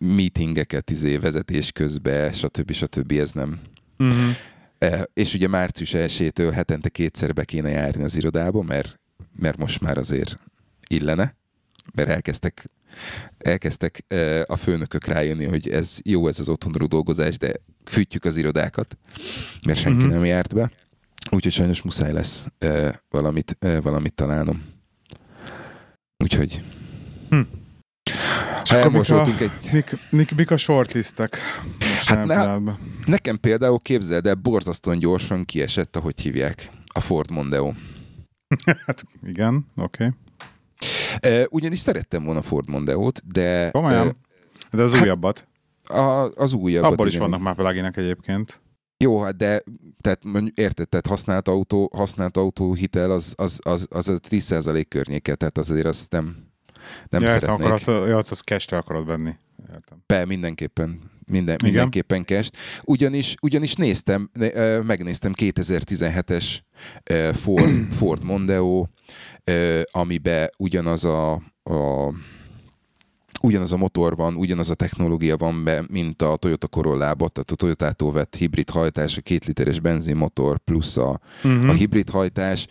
[0.00, 2.72] meetingeket izé, vezetés közben, stb.
[2.72, 3.12] stb.
[3.12, 3.60] ez nem,
[4.02, 4.36] Uh-huh.
[4.82, 9.00] E, És ugye március 1-től hetente kétszer be kéne járni az irodába, mert,
[9.38, 10.34] mert most már azért
[10.88, 11.36] illene,
[11.94, 12.70] mert elkezdtek,
[13.38, 17.52] elkezdtek e, a főnökök rájönni, hogy ez jó ez az otthonról dolgozás, de
[17.84, 18.96] fűtjük az irodákat,
[19.66, 20.12] mert senki Mhm.
[20.12, 20.70] nem járt be.
[21.30, 24.62] Úgyhogy sajnos muszáj lesz e, valamit, valamit találnom.
[26.24, 26.64] Úgyhogy
[27.30, 27.40] Hm.
[28.62, 29.72] És ha akkor mik a, elmosoltunk egy...
[29.72, 31.36] mik, mik, mik a shortlistek?
[32.04, 32.72] Hát ne-?
[33.06, 37.72] Nekem például képzeld el, borzasztóan gyorsan kiesett, ahogy hívják, a Ford Mondeo.
[38.86, 40.04] Hát igen, oké.
[40.04, 40.10] Okay.
[41.20, 44.16] E, ugyanis szerettem volna Ford Mondeo-t, de Komolyan?
[44.70, 45.48] De az hát- újabbat.
[45.88, 46.84] a, az újabb.
[46.84, 48.60] Abból is vannak már pluginek egyébként.
[48.96, 49.62] Jó, hát de
[50.00, 50.22] tehát
[50.54, 55.58] érted, tehát használt autó, használt autó hitel az, az, az, az a 10% környéke, tehát
[55.58, 56.36] azért azt nem,
[57.08, 57.70] nem ja, szeretnék.
[57.70, 59.32] Akarod, ja, az cash akarod venni.
[59.72, 60.02] Értem.
[60.06, 61.10] Be, mindenképpen.
[61.26, 61.70] Minden, Igen.
[61.70, 62.50] mindenképpen cash.
[62.84, 64.30] Ugyanis, ugyanis néztem,
[64.82, 66.58] megnéztem 2017-es
[67.02, 68.86] ö, Ford, Ford Mondeo,
[69.44, 72.12] ö, amiben ugyanaz a, a
[73.42, 77.54] ugyanaz a motor van, ugyanaz a technológia van be, mint a Toyota Corolla-ba, tehát a
[77.54, 81.68] Toyotától vett hibrid hajtás, a két literes benzinmotor plusz a, Uh-huh.
[81.68, 82.66] a hibrid hajtás.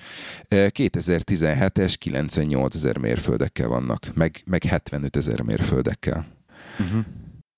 [0.47, 6.27] Ö, 2017-es 98 ezer mérföldekkel vannak, meg, meg 75 ezer mérföldekkel.
[6.79, 7.05] Uh-huh.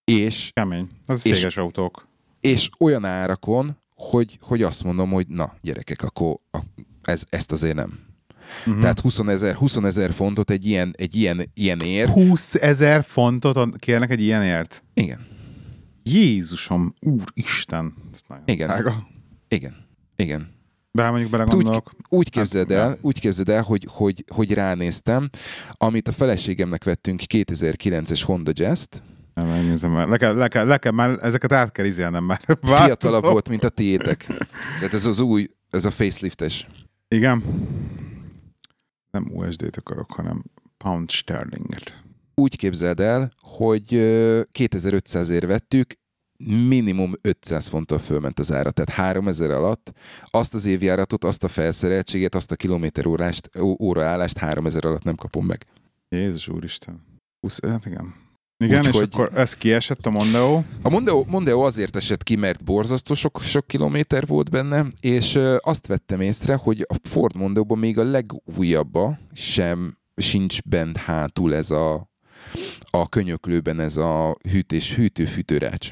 [0.03, 0.87] És Kemény.
[1.05, 2.07] Az És- céges autók.
[2.39, 6.59] és olyan árakon, hogy, hogy azt mondom, hogy na, gyerekek, akkor a,
[7.03, 7.99] ez, ezt azért nem.
[8.65, 8.81] Uh-huh.
[8.81, 12.07] Tehát 20 ezer, 20 ezer fontot egy ilyen, egy ilyen, ilyen ér.
[12.07, 14.83] 20 ezer fontot kérnek egy ilyenért?
[14.93, 15.27] Igen,
[16.03, 17.93] Jézusom, úristen.
[18.13, 18.67] Ez nagyon Igen.
[18.67, 19.07] drága.
[19.47, 19.75] igen,
[20.15, 20.51] igen.
[20.91, 24.53] De ha mondjuk Úgy, belegondolok, úgy képzeld Hát, el, úgy képzeld el hogy, hogy, hogy
[24.53, 25.29] ránéztem,
[25.71, 30.07] amit a feleségemnek vettünk 2009-es Honda Jazz-t, nem megnézem már.
[30.07, 32.39] Le kell, le kell, le kell már, ezeket át kell izélnem már.
[32.45, 33.31] fiatalabb Változom.
[33.31, 34.25] volt, mint a tiétek.
[34.79, 36.67] Tehát ez az új, ez a faceliftes.
[37.07, 37.43] Igen.
[39.17, 40.43] Nem USD-t akarok, hanem
[40.77, 42.03] pound sterlinget.
[42.35, 45.93] Úgy képzeld el, hogy ö, 2500 ér vettük,
[46.67, 49.91] minimum 500 fonttal fölment az ára, tehát 3000 alatt
[50.25, 53.49] azt az évjáratot, azt a felszereltséget, azt a kilométer órást,
[53.79, 55.65] óraállást 3000 alatt nem kapom meg.
[56.09, 57.01] Jézus úristen.
[57.39, 58.22] 20, hát igen.
[58.63, 60.63] Igen, Úgyhogy- és akkor ez kiesett a Mondeo.
[60.81, 65.87] A Mondeo, Mondeo azért esett ki, mert borzasztó sok, sok kilométer volt benne, és azt
[65.87, 72.09] vettem észre, hogy a Ford Mondeo-ban még a legújabba sem sincs bent hátul ez a,
[72.89, 75.89] a könyöklőben ez a hűtés, hűtő-fűtőrács.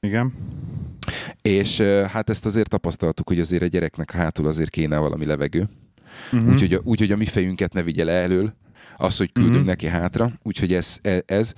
[0.00, 0.32] Igen.
[1.42, 5.68] És hát ezt azért tapasztaltuk, hogy azért a gyereknek hátul azért kéne valami levegő.
[6.32, 6.52] Uh-huh.
[6.52, 8.54] Úgyhogy, a- úgyhogy a mi fejünket ne vigye le elől,
[8.96, 9.66] az, hogy küldünk Mhm.
[9.66, 10.98] neki hátra, úgyhogy ez.
[11.02, 11.52] e- ez.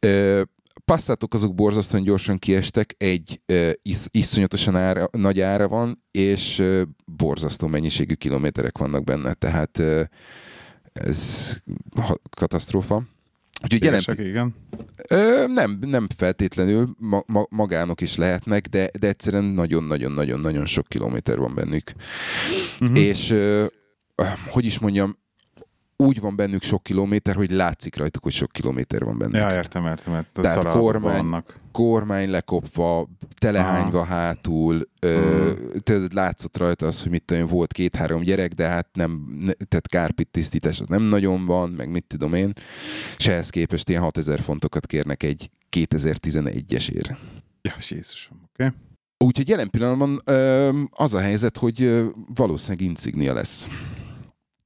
[0.00, 0.42] Ö,
[0.84, 6.82] Passzátok azok borzasztóan gyorsan kiestek, egy ö, isz, iszonyatosan ára, nagy ára van, és ö,
[7.04, 10.02] borzasztó mennyiségű kilométerek vannak benne, tehát ö,
[10.92, 11.52] ez
[11.96, 13.02] ha- katasztrófa.
[13.62, 14.54] Úgyhogy jelen, igen.
[15.08, 21.38] Ö, nem, nem feltétlenül, ma, ma, magánok is lehetnek, de, de egyszerűen nagyon-nagyon-nagyon-nagyon sok kilométer
[21.38, 21.92] van bennük.
[22.80, 22.98] Uh-huh.
[22.98, 23.64] És ö,
[24.48, 25.16] hogy is mondjam,
[26.02, 29.34] úgy van bennük sok kilométer, hogy látszik rajtuk, hogy sok kilométer van bennük.
[29.34, 30.14] Ja, értem, értem.
[30.14, 30.42] értem.
[30.42, 31.58] Tehát kormány- vannak.
[31.72, 38.52] Kormány lekopva, telehányva hátul, ö, tehát látszott rajta az, hogy mit tudom, volt két-három gyerek,
[38.52, 42.52] de hát nem, ne, tehát kárpit tisztítás az nem nagyon van, meg mit tudom én,
[43.16, 47.16] és ehhez képest ilyen 6000 fontokat kérnek egy 2011-esért.
[47.62, 48.64] Ja, Jézusom, oké.
[48.64, 48.76] Okay.
[49.24, 53.68] Úgyhogy jelen pillanatban ö, az a helyzet, hogy ö, valószínűleg Insignia lesz.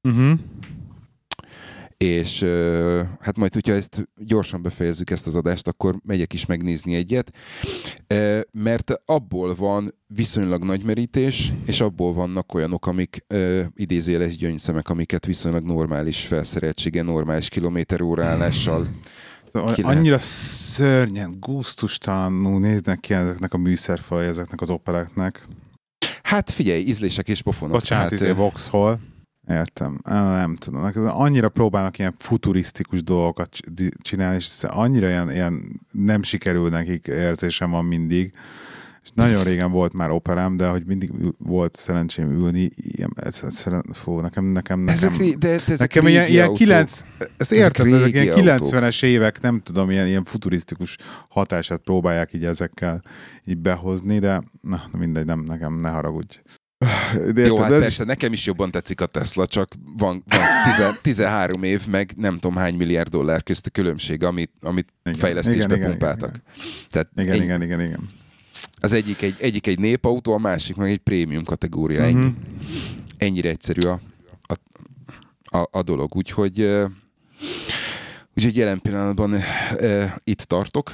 [0.03, 0.39] Uh-huh.
[2.03, 2.45] És
[3.21, 7.31] hát majd, hogyha ezt gyorsan befejezzük ezt az adást, akkor megyek is megnézni egyet,
[8.51, 15.27] mert abból van viszonylag nagy merítés, és abból vannak olyanok, amik ö, idézőjeles gyöngyszemek, amiket
[15.27, 18.89] viszonylag normális felszereltsége, normális kilométerórállással
[19.53, 25.47] Szóval annyira szörnyen, gusztustalanul néznek ki ezeknek a műszerfalai, ezeknek az opereknek.
[26.23, 27.75] Hát figyelj, ízlések és pofonok.
[27.75, 28.99] Bocsánat, hát, izé Vauxhall.
[29.49, 30.01] Értem.
[30.05, 30.91] Nem tudom.
[30.95, 33.57] Annyira próbálnak ilyen futurisztikus dolgokat
[34.03, 38.33] csinálni, és annyira ilyen, ilyen nem sikerül nekik érzésem van mindig.
[39.03, 43.65] És nagyon régen volt már operám, de hogy mindig volt szerencsém ülni, ilyen, ez, ez,
[43.93, 46.55] fú, nekem, nekem, nekem, ezek, ré- de, de ezek Nekem ilyen, ilyen.
[46.55, 48.69] 9, ezt Ezek értem, ezek régi ilyen autók.
[48.71, 50.97] 90-es évek, nem tudom, ilyen, ilyen futurisztikus
[51.29, 53.03] hatását próbálják így ezekkel
[53.45, 56.41] így behozni, de na, mindegy, nem, nekem ne haragudj.
[57.33, 60.41] De Jó, érted, hát ez persze, nekem is jobban tetszik a Tesla, csak van, van
[60.65, 65.19] tize, 13 év, meg nem tudom hány milliárd dollár közt a különbség, amit, amit Igen,
[65.19, 66.29] fejlesztésbe igen, pumpáltak.
[66.29, 66.43] igen.
[66.91, 68.09] Tehát Igen, ennyi- igen, igen, igen.
[68.81, 72.09] Az egyik egy, egyik egy népautó, a másik meg egy prémium kategória, Mhm.
[72.19, 72.35] ennyi.
[73.19, 74.01] Ennyire egyszerű a,
[74.41, 74.55] a,
[75.59, 76.17] a, a dolog.
[76.17, 76.61] Úgyhogy,
[78.37, 79.35] úgyhogy jelen pillanatban
[79.77, 80.93] ö, itt tartok,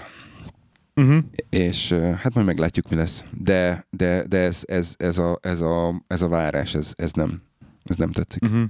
[0.99, 1.18] Uh-huh.
[1.51, 3.24] és hát majd meglátjuk, mi lesz.
[3.32, 7.42] De, de, de ez, ez, ez, a, ez, a, ez a várás, ez, ez nem,
[7.84, 8.42] ez nem tetszik.
[8.42, 8.64] Uh-huh.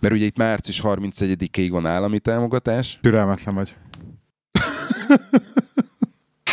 [0.00, 2.98] Mert ugye itt március 31-ig van állami támogatás.
[3.02, 3.76] Türelmetlen vagy.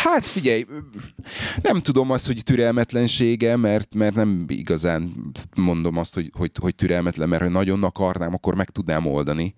[0.02, 0.66] Hát figyelj,
[1.62, 5.12] nem tudom azt, hogy türelmetlensége, mert, mert nem igazán
[5.54, 9.54] mondom azt, hogy, hogy, hogy türelmetlen, mert ha nagyon akarnám, akkor meg tudnám oldani.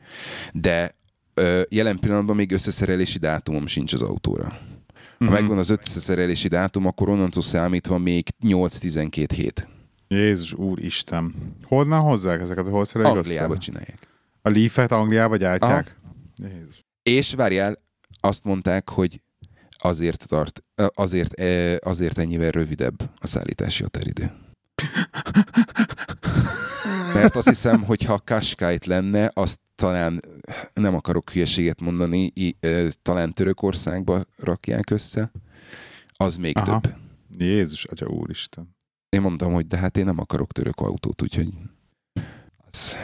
[0.52, 0.96] De
[1.34, 4.58] ö, jelen pillanatban még összeszerelési dátumom sincs az autóra.
[5.20, 5.32] Ha Mhm.
[5.34, 9.68] megvan az összeszerelési dátum, akkor onnantól számítva még 8-12 hét.
[10.08, 11.34] Jézus úristen.
[11.62, 12.66] Honnan hozzák ezeket?
[12.68, 13.60] Hol szerelik Angliába össze?
[13.62, 14.08] csinálják.
[14.42, 15.96] A Leaf-et Angliába gyártják?
[16.36, 16.84] Jézus.
[17.02, 17.78] És várjál,
[18.20, 19.22] azt mondták, hogy
[19.78, 20.62] azért tart,
[20.94, 21.40] azért,
[21.84, 24.30] azért ennyivel rövidebb a szállítási határidő.
[27.20, 30.20] Mert azt hiszem, hogy ha Qashqai lenne, azt talán,
[30.74, 32.56] nem akarok hülyeséget mondani, i-
[33.02, 35.30] talán Törökországba rakják össze,
[36.12, 36.80] az még Aha.
[36.80, 36.94] több.
[37.38, 38.76] Jézus, atya úristen.
[39.08, 41.48] Én mondtam, hogy de hát én nem akarok török autót, úgyhogy...
[42.70, 42.96] Az...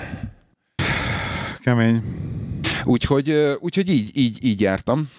[1.60, 2.02] Kemény.
[2.84, 5.10] Úgyhogy, úgyhogy így, így, így jártam.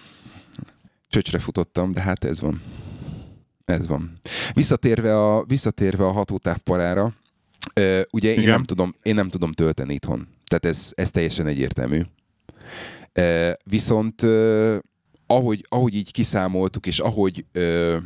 [1.08, 2.62] Csöcsre futottam, de hát ez van.
[3.64, 4.18] Ez van.
[4.52, 7.14] Visszatérve a, visszatérve a hatótávparára,
[7.74, 8.50] ö, ugye én Igen.
[8.50, 10.28] nem, tudom, én nem tudom tölteni itthon.
[10.46, 12.00] Tehát ez, ez teljesen egyértelmű.
[13.12, 14.76] Ö, viszont ö,
[15.26, 17.96] ahogy, ahogy így kiszámoltuk, és ahogy ö,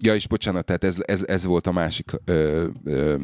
[0.00, 3.16] ja és bocsánat, tehát ez, ez, ez volt a másik ö, ö,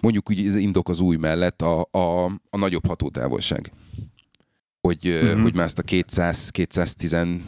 [0.00, 3.72] mondjuk úgy az indok az új mellett a, a, a nagyobb hatótávolság
[4.80, 5.20] hogy.
[5.22, 5.42] Mhm.
[5.42, 7.40] hogy már ezt a 200-210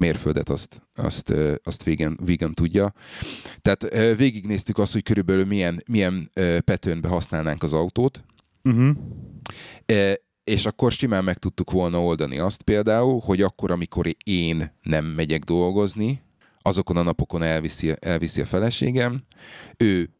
[0.00, 1.32] mérföldet azt, azt,
[1.62, 2.92] azt végen, végen tudja.
[3.60, 3.82] Tehát
[4.16, 8.24] végignéztük azt, hogy körülbelül milyen, milyen ö, patternbe használnánk az autót,
[8.62, 8.96] Uh-huh.
[10.44, 15.44] És akkor simán meg tudtuk volna oldani azt például, hogy akkor, amikor én nem megyek
[15.44, 16.22] dolgozni,
[16.62, 19.22] azokon a napokon elviszi, elviszi a feleségem,
[19.76, 20.10] ő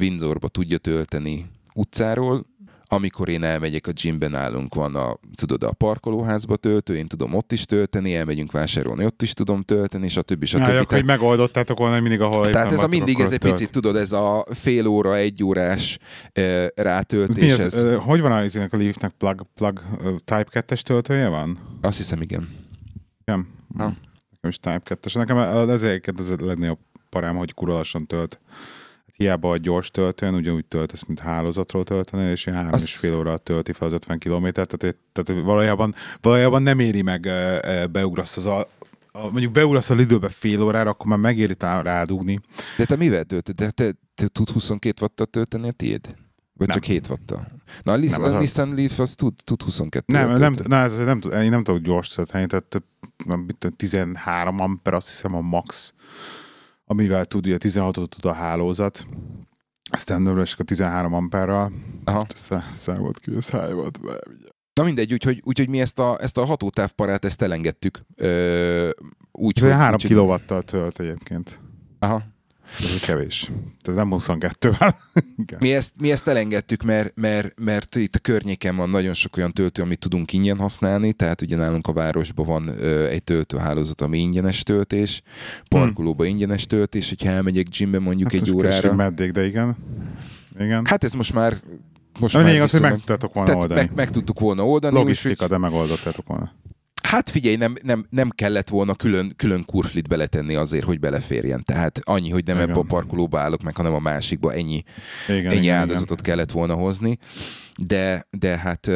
[0.00, 2.46] Windsorba tudja tölteni utcáról,
[2.92, 7.52] amikor én elmegyek a gymbe, nálunk van a, tudod, a parkolóházba töltő, én tudom ott
[7.52, 10.44] is tölteni, elmegyünk vásárolni, ott is tudom tölteni, stb.
[10.44, 10.58] stb.
[10.58, 13.38] Ja, Tehát- akkor így megoldottátok volna hogy mindig, ahol tehát ez a mindig, ez egy
[13.38, 13.52] tölt.
[13.52, 15.98] picit, tudod, ez a fél óra, egy órás
[16.38, 19.82] uh, Mi rátöltés, ez, ez, ez, hogy van az a Leafnek plug, plug
[20.24, 21.58] Type 2-es töltője van?
[21.80, 22.48] azt hiszem, igen.
[23.24, 23.48] Nem.
[23.76, 23.84] Ha.
[24.30, 25.14] Nekem is Type 2-es.
[25.14, 25.38] Nekem
[25.82, 26.78] egyébként az a legnagyobb
[27.08, 28.40] parám, hogy kurva lassan tölt.
[29.20, 33.16] Hiába a gyors töltőn, ugyanúgy töltesz, mint hálózatról tölteni, és ilyen három Az- és fél
[33.16, 37.28] óra tölti fel az 50 kilométert, tehát, tehát valójában, valójában nem éri meg
[37.90, 38.58] beugrasz az a,
[39.12, 42.40] a, mondjuk beugrasz a Lidlbe fél órára, akkor már megéri rádugni.
[42.76, 43.54] De te mivel töltöd?
[43.54, 46.14] De te, te tud 22 wattat tölteni a tiéd?
[46.54, 46.76] Vagy Nem.
[46.76, 47.46] csak 7 wattal?
[47.82, 50.54] Na, a, Lis- Nem, a az az- Nissan Leaf az tud, tud 22 Nem, nem,
[50.68, 52.82] nem, ez nem, én nem tudok gyors tölteni, tehát
[53.24, 55.94] nem, mit tudom, 13 amper, azt hiszem a max,
[56.90, 59.06] amivel tud, ugye 16-ot tud a hálózat,
[59.90, 61.72] aztán és akkor 13 amperral,
[62.04, 62.26] Aha.
[62.74, 63.98] szá volt ki, ez háj volt.
[64.72, 68.00] Na mindegy, úgyhogy, úgyhogy mi ezt a, ezt a hatótávparát, ezt elengedtük.
[68.16, 68.90] Ö,
[69.32, 71.60] úgy, Ez olyan 3 úgyhogy- kilowattal tölt egyébként.
[71.98, 72.22] Aha.
[72.78, 73.50] Ez kevés.
[73.82, 74.76] Tehát nem 22
[75.58, 79.52] mi ezt, mi ezt elengedtük, mert, mert, mert itt a környéken van nagyon sok olyan
[79.52, 84.18] töltő, amit tudunk ingyen használni, tehát ugye nálunk a városban van ö, egy töltőhálózat, ami
[84.18, 85.22] ingyenes töltés,
[85.68, 86.34] parkolóban hmm.
[86.34, 88.94] ingyenes töltés, hogyha elmegyek gymbe mondjuk hát egy órára.
[88.94, 89.76] Meddig, de igen.
[90.58, 90.84] igen.
[90.84, 91.60] Hát ez most már
[92.18, 93.80] most a lényeg az, hogy meg tudtátok volna oldani.
[93.80, 94.94] Meg, meg tudtuk volna oldani.
[94.94, 96.52] Logisztika, úgy, de megoldottátok volna.
[97.10, 101.62] Hát figyelj, nem, nem, nem kellett volna külön, külön kurflit beletenni azért, hogy beleférjen.
[101.64, 102.68] Tehát annyi, hogy nem igen.
[102.68, 104.82] ebbe a parkolóba állok meg, hanem a másikba ennyi,
[105.28, 106.24] igen, ennyi igen, áldozatot igen.
[106.24, 107.18] kellett volna hozni.
[107.76, 108.90] De, de hát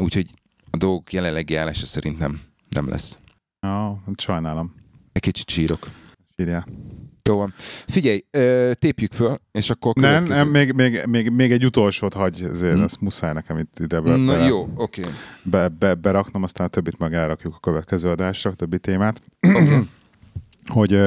[0.00, 0.30] úgyhogy
[0.70, 3.18] a dolgok jelenlegi állása szerint nem, nem lesz.
[3.60, 4.74] Ja, sajnálom.
[5.12, 5.90] Egy kicsit sírok.
[6.36, 6.66] Sírjál.
[7.26, 7.52] Jó van.
[7.86, 8.24] Figyelj,
[8.74, 12.82] tépjük föl, és akkor Nem, nem még, még, még, még egy utolsót hagy, ezért hmm.
[12.82, 15.00] ezt muszáj nekem itt ide be, Na, be, jó, oké.
[15.00, 15.12] Okay.
[15.42, 19.22] Be, be, beraknom, aztán a többit meg elrakjuk a következő adásra, a többi témát.
[19.40, 19.88] Okay.
[20.74, 21.00] hogy,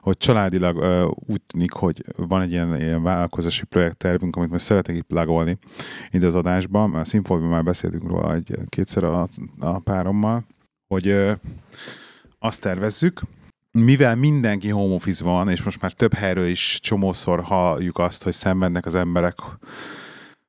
[0.00, 0.76] hogy családilag
[1.14, 5.58] úgy tűnik, hogy van egy ilyen, ilyen vállalkozási projekttervünk, amit most szeretnék itt plagolni
[6.10, 9.28] ide az adásban, mert a Színfolban már beszéltünk róla egy kétszer a,
[9.58, 10.44] a párommal,
[10.86, 11.16] hogy
[12.38, 13.20] azt tervezzük,
[13.72, 18.32] mivel mindenki home office van, és most már több helyről is csomószor halljuk azt, hogy
[18.32, 19.38] szenvednek az emberek,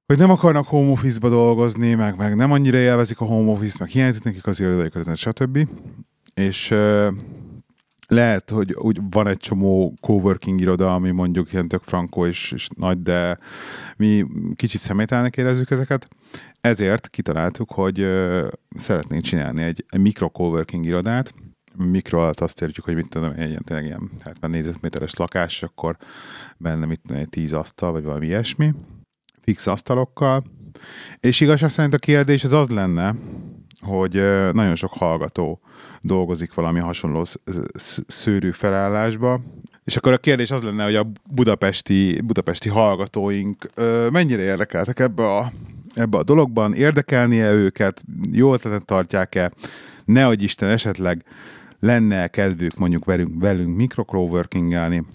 [0.06, 3.90] hogy nem akarnak home office-ba dolgozni, meg, meg nem annyira élvezik a home office, meg
[3.90, 5.68] hiányzik nekik az irodai stb.
[6.34, 6.74] És
[8.08, 12.68] lehet, hogy úgy van egy csomó coworking iroda, ami mondjuk ilyen tök frankó és, és
[12.76, 13.38] nagy, de
[13.98, 16.08] mi kicsit személytelnek érezzük ezeket.
[16.62, 18.08] Ezért kitaláltuk, hogy
[18.76, 21.34] szeretnénk csinálni egy, egy mikro coworking irodát,
[21.78, 25.98] mikro alatt azt értjük, hogy mit tudom, egy ilyen, tényleg ilyen 70 négyzetméteres lakás, akkor
[26.58, 28.74] benne mit tudom, egy 10 asztal, vagy valami ilyesmi,
[29.42, 30.44] fix asztalokkal.
[31.20, 33.16] És igazság szerint a kérdés az az lenne,
[33.80, 34.14] hogy
[34.54, 35.60] nagyon sok hallgató
[36.02, 37.26] dolgozik valami hasonló
[38.08, 39.42] szőrű felállásba,
[39.84, 43.70] és akkor a kérdés az lenne, hogy a budapesti, budapesti hallgatóink
[44.12, 45.52] mennyire érdekeltek ebbe a,
[45.96, 49.52] ebbe a dologban, érdekelnie őket, jó ötletet tartják-e,
[50.06, 51.26] ne Isten esetleg
[51.84, 55.06] lenne kedvük mondjuk velünk, velünk mikrocroworkingelni,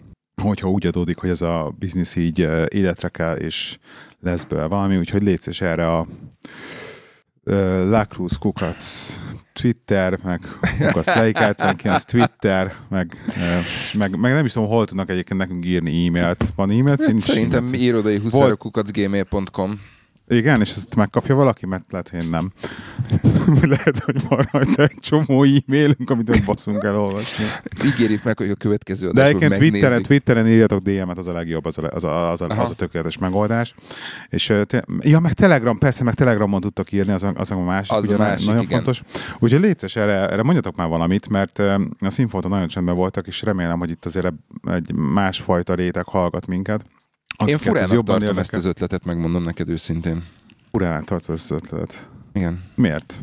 [0.42, 2.38] hogyha úgy adódik, hogy ez a biznisz így
[2.68, 3.78] életre kell, és
[4.20, 7.54] lesz belőle valami, úgyhogy létsz és erre a uh,
[7.88, 9.12] Lacruz Kukac
[9.52, 10.40] Twitter, meg
[10.78, 13.34] Kukac az Twitter, meg, uh,
[13.92, 16.52] meg, meg, nem is tudom, hol tudnak egyébként nekünk írni e-mailt.
[16.54, 19.80] Van e-mail hát Szerintem irodai huszárokukacgmail.com
[20.28, 22.52] igen, és ezt megkapja valaki, mert lehet, hogy én nem.
[23.76, 27.44] lehet, hogy van rajta egy csomó e-mailünk, amit nem baszunk el olvasni.
[27.84, 31.78] Ígérjük meg, hogy a következő De egyébként Twitteren, Twitteren írjatok DM-et, az a legjobb, az
[31.78, 33.74] a, az a, az a, az a tökéletes megoldás.
[34.28, 37.92] És, te, ja, meg Telegram, persze, meg Telegramon tudtak írni, az, az a másik.
[37.92, 38.76] Az ugye, a másik, nagyon igen.
[38.76, 39.02] fontos.
[39.38, 41.58] Úgyhogy létszes, erre, erre mondjatok már valamit, mert
[42.00, 44.32] a színfolton nagyon csendben voltak, és remélem, hogy itt azért
[44.64, 46.84] egy másfajta réteg hallgat minket.
[47.46, 48.40] Én furának jobban tartom érdekel.
[48.40, 50.24] ezt az ötletet, megmondom neked őszintén.
[50.70, 52.08] Furának tartom ezt az ötletet?
[52.32, 52.64] Igen.
[52.74, 53.20] Miért?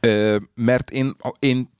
[0.00, 1.70] Ö, mert én, én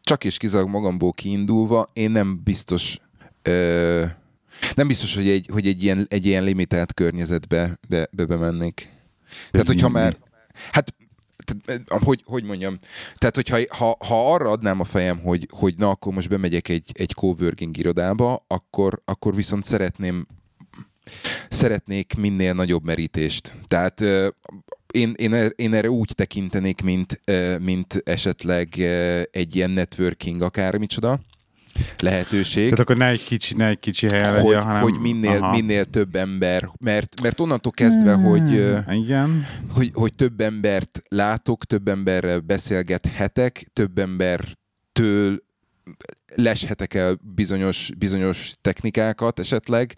[0.00, 3.00] csak és kizárólag magamból kiindulva, én nem biztos
[3.42, 4.04] ö,
[4.74, 8.88] nem biztos, hogy egy, hogy egy, ilyen, egy ilyen limitált környezetbe be, be bemennék.
[9.50, 10.16] Tehát, hogyha már...
[10.72, 10.94] Hát
[11.86, 12.78] hogy, hogy mondjam,
[13.14, 16.90] tehát hogyha ha, ha arra adnám a fejem, hogy, hogy na akkor most bemegyek egy,
[16.92, 20.26] egy coworking irodába, akkor, akkor viszont szeretném
[21.48, 23.56] szeretnék minél nagyobb merítést.
[23.66, 24.00] Tehát
[24.92, 27.20] én, én, er, én erre úgy tekintenék, mint,
[27.60, 28.78] mint esetleg
[29.30, 31.20] egy ilyen networking akármicsoda,
[31.98, 32.64] lehetőség.
[32.64, 34.82] Tehát akkor ne egy kicsi, ne egy kicsi helyen hogy, legyen, hanem...
[34.82, 38.52] Hogy minél, minél több ember, mert, mert onnantól kezdve, hmm, hogy,
[38.90, 39.46] igen.
[39.70, 45.42] Hogy, hogy több embert látok, több emberrel beszélgethetek, több embertől
[46.34, 49.94] leshetek el bizonyos, bizonyos technikákat esetleg.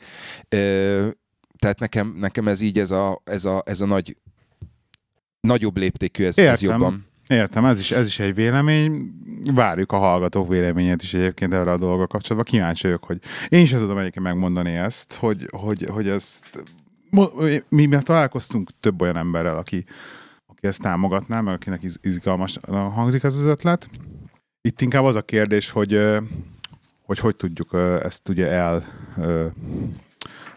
[1.59, 4.17] Tehát nekem, nekem ez így, ez a, ez a, ez a nagy
[5.41, 7.07] nagyobb léptékű, ez, ez jobban.
[7.29, 9.13] Értem, ez is, ez is egy vélemény.
[9.45, 12.53] Várjuk a hallgatók véleményét is egyébként erre a dolga kapcsolatban.
[12.53, 16.65] Kíváncsi vagyok, hogy én sem tudom egyébként megmondani ezt, hogy, hogy, hogy ezt
[17.69, 19.85] mi már találkoztunk több olyan emberrel, aki,
[20.47, 23.89] aki ezt támogatná, mert akinek izgalmas hangzik ez az ötlet.
[24.61, 26.01] Itt inkább az a kérdés, hogy
[27.11, 27.71] hogy, hogy tudjuk
[28.03, 28.85] ezt ugye el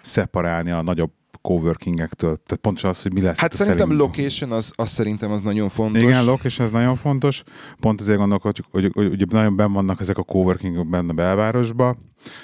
[0.01, 1.11] szeparálni a nagyobb
[1.43, 2.35] coworkingektől?
[2.45, 3.39] Tehát pontosan az, hogy mi lesz.
[3.39, 3.99] Hát szerintem szerint...
[3.99, 6.01] location, az, az szerintem az nagyon fontos.
[6.01, 7.43] Igen, location az nagyon fontos.
[7.79, 11.95] Pont azért gondolkodjuk, hogy, hogy, hogy nagyon benn vannak ezek a coworkingok benne a belvárosba,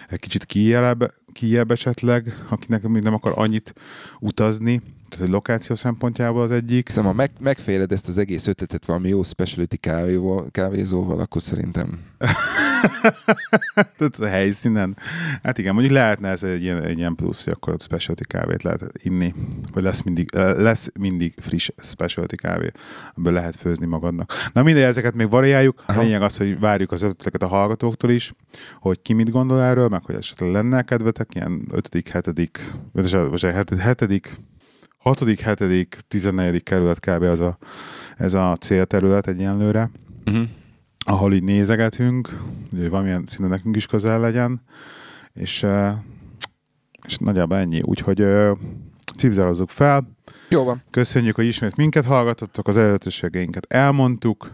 [0.07, 3.73] egy kicsit kijebb, kijebb esetleg, akinek még nem akar annyit
[4.19, 6.89] utazni, tehát egy lokáció szempontjából az egyik.
[6.89, 11.99] Szerintem, ha meg, megféled ezt az egész ötletet valami jó specialty kávéval, kávézóval, akkor szerintem
[13.97, 14.97] Tehát a helyszínen.
[15.43, 18.63] Hát igen, mondjuk lehetne ez egy ilyen, egy ilyen plusz, hogy akkor ott specialty kávét
[18.63, 19.33] lehet inni,
[19.73, 22.71] vagy lesz mindig, lesz mindig friss specialty kávé,
[23.15, 24.33] amiből lehet főzni magadnak.
[24.53, 25.83] Na mindegy, ezeket még variáljuk.
[25.85, 28.33] A lényeg az, hogy várjuk az ötleteket a hallgatóktól is,
[28.79, 33.41] hogy ki mit gondol erről, meg hogy esetleg lenne kedvetek, ilyen ötödik, hetedik, vagy
[33.79, 34.37] hetedik,
[34.99, 37.23] hatodik, hetedik, tizennegyedik kerület kb.
[37.23, 37.57] Az a,
[38.17, 39.91] ez a célterület egyenlőre.
[40.25, 40.47] Uh-huh
[41.09, 42.29] ahol így nézegetünk,
[42.69, 44.61] hogy valamilyen szinte nekünk is közel legyen,
[45.33, 45.65] és,
[47.05, 47.81] és nagyjából ennyi.
[47.81, 48.25] Úgyhogy
[49.15, 50.09] cipzározzuk fel.
[50.49, 50.83] Jó van.
[50.89, 54.51] Köszönjük, hogy ismét minket hallgatottok, az előtösségeinket elmondtuk.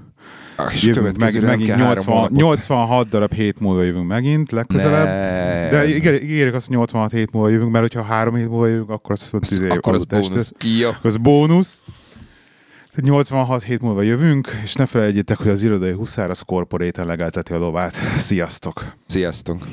[0.71, 5.05] És jövünk meg, megint 80, 86 darab hét múlva jövünk megint, legközelebb.
[5.05, 5.69] Ne.
[5.69, 9.11] De ígérjük azt, hogy 86 hét múlva jövünk, mert hogyha három hét múlva jövünk, akkor
[9.11, 10.51] azt az, akkor az bónusz.
[10.79, 10.97] Ja.
[11.01, 11.83] Az bónusz.
[13.01, 17.57] 86 hét múlva jövünk, és ne felejtjétek, hogy az irodai huszár az korporéten legelteti a
[17.57, 17.93] lovát.
[18.17, 18.95] Sziasztok!
[19.05, 19.67] Sziasztok!